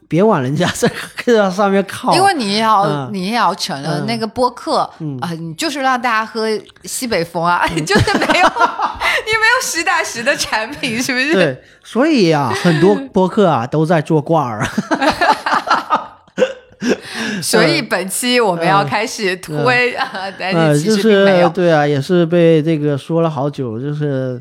[0.09, 0.89] 别往人家这
[1.33, 3.11] 个上面靠，因为你也要、嗯。
[3.13, 4.07] 你也要承认，嗯。
[4.07, 4.79] 那个播客
[5.21, 6.47] 啊、你就是让大家喝
[6.85, 8.47] 西北风啊，你 就是没有
[9.27, 11.33] 你没有实打实的产品，是不是？
[11.33, 14.67] 对，所以啊，很多播客啊都在做挂儿。
[17.43, 21.49] 所以本期我们要开始推啊，但呃，是其就实并没有。
[21.49, 24.41] 是对啊，也是被这个说了好久，就是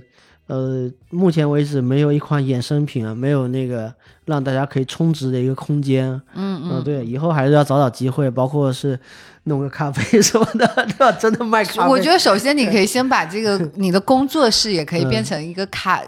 [0.49, 3.93] 呃，目前为止没有一款衍生品啊，没有那个
[4.25, 6.09] 让大家可以充值的一个空间。
[6.33, 8.99] 嗯嗯、对，以后还是要找找机会，包括是
[9.43, 11.11] 弄个咖啡什么的， 对吧？
[11.11, 16.01] 真的卖咖啡，我觉得首先你可以先把这个 你的工作室也可以变成一个咖、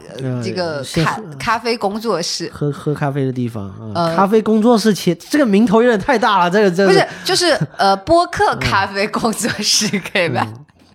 [0.44, 10.48] 这个咖咖啡工作室，喝喝咖啡的地方啊，呃咖啡工作室前这个名头有点太大了，这个这个不是就是呃播客咖啡工作室可以吧？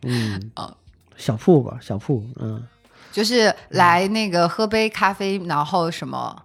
[0.03, 0.75] 嗯，哦
[1.17, 2.61] 小铺吧，小铺，嗯。
[3.17, 6.37] 就是来那个喝杯咖啡，然后什么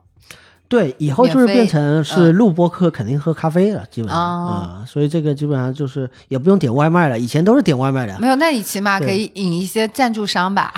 [0.70, 8.18] 对，以后就是变成是录播客，肯定喝咖啡了，基本上哦啊、所以这个基本上就是也不用点外卖了，以前都是点外卖的。
[8.22, 8.36] 没有？
[8.38, 10.74] 那你起码可以引一些赞助商吧？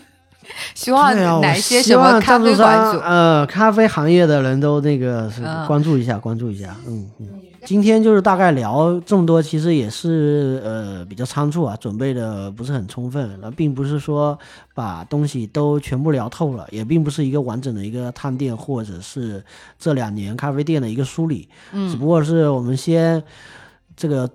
[0.74, 2.98] 希望哪一些什么希望咖啡商馆主？
[2.98, 7.28] 呃，咖啡行业的人都那个是嗯关注一下，关注一下，嗯嗯。
[7.64, 13.38] 今天就是大概聊这么多，其实也是呃比较仓促啊，准备的不是很充分。
[13.40, 14.38] 那并不是说
[14.74, 19.44] 把东西都全部聊透了，也并不是一个完整的一个探店或者是
[19.78, 21.48] 这两年咖啡店的一个梳理。
[21.72, 23.22] 嗯，只不过是我们先
[23.96, 24.28] 这个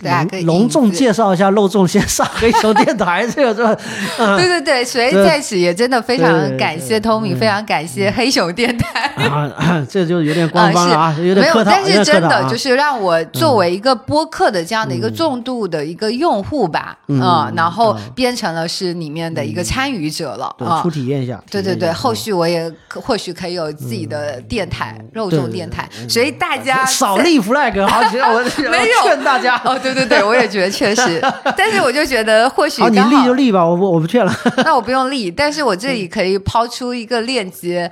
[0.00, 3.80] 隆隆重介绍一下，肉粽先上黑熊电台，这个是吧？
[4.18, 9.10] 嗯对对对，所以在此也真的非常感谢对 Tommy，非常感谢黑熊电台。
[9.26, 20.90] 啊，这就有点官方了啊，没有，有点客套，但是真的就是让我作为一个播客的这样的一个重度的一个用户吧，嗯嗯，然后嗯变成了是里面的一个参与者了初。
[20.90, 21.40] 体验一下。
[21.50, 28.40] 对对对，后续我也可或许可以有自己的电台，肉粽电台，所以大家 少立 flag，好，其实我
[28.70, 29.60] 没有我劝大家。
[29.64, 31.20] 哦，对对对对，我也觉得确实，
[31.56, 34.34] 但是我就觉得或许，你立就立吧，我不我不去了。
[34.64, 37.90] 那我不用立，但是我这里可以抛出一个链接，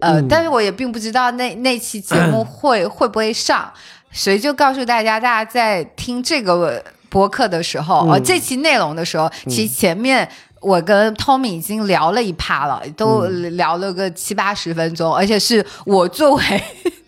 [0.00, 3.72] 呃，但是我也并不知道那那期节目会、会不会上，
[4.10, 10.28] 所以就告诉大家，大家在听这个播客的时候，呃，这期内容的时候，其实前面。
[10.62, 16.42] 我跟 Tommy 已经聊了一趴了，都聊了个七八十分钟，而且是我作为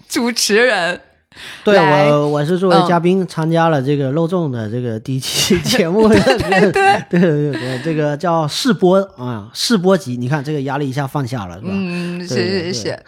[0.07, 1.01] 主持人，
[1.65, 11.71] 对我我是作为嗯嘉宾参加了这个肉粽的这个第一期 节目， 对对对对对，这个叫试播啊试播集，你看这个压力一下放下了，是吧？
[11.73, 12.99] 嗯，是对对对是是，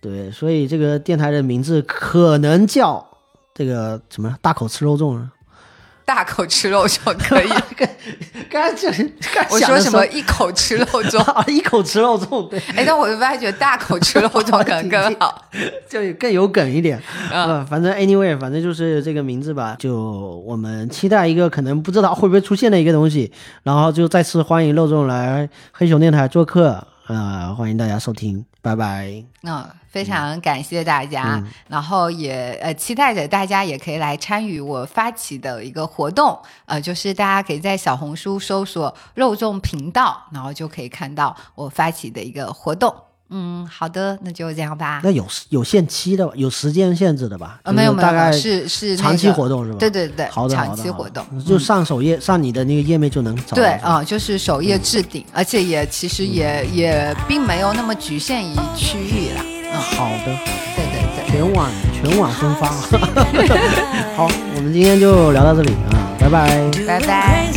[0.00, 3.06] 对，所以这个电台的名字可能叫
[3.54, 5.30] 这个什么大口吃肉粽啊。
[6.06, 7.48] 大口吃肉就可以。
[8.48, 9.12] 刚才就是
[9.50, 15.42] 我说什么一口吃肉粽， 啊，一口吃肉粽，对，哎，但我就发觉大口吃肉粽可能更好。
[15.88, 17.02] 就更有梗一点。
[17.32, 19.96] 嗯呃，反正 anyway，反正就是这个名字吧，就
[20.46, 23.32] 我们期待一个可能不知道会不会出现的一个东西，
[23.64, 29.24] 然后就再次欢迎肉粽来黑熊电台做客，呃，欢迎大家收听，拜拜。
[29.44, 42.92] 嗯，非常感谢大家，然后也呃期待着大家也可以来参与我发起的一个活动，呃，就是大家可以在小红书搜索“肉粽频道”，然后就可以看到我发起的一个活动。
[43.30, 45.00] 嗯，好的，那就这样吧。
[45.02, 47.58] 那有有限期的吧，有时间限制的吧？
[47.64, 49.78] 呃，没有没有，大概是是、长期活动是吧？
[49.80, 51.44] 对对对，好的，好长的好的期活动。
[51.44, 53.56] 就上首页上你的那个页面就能找到。
[53.56, 59.42] 对啊、就是首页置顶，而且也其实也也并没有那么局限于区域啦。
[59.44, 60.26] 嗯，好的，
[60.76, 61.26] 对对对。
[61.28, 62.68] 全网全网分发。
[64.16, 66.70] 好，我们今天就聊到这里啊，拜拜。
[66.86, 67.55] 拜拜。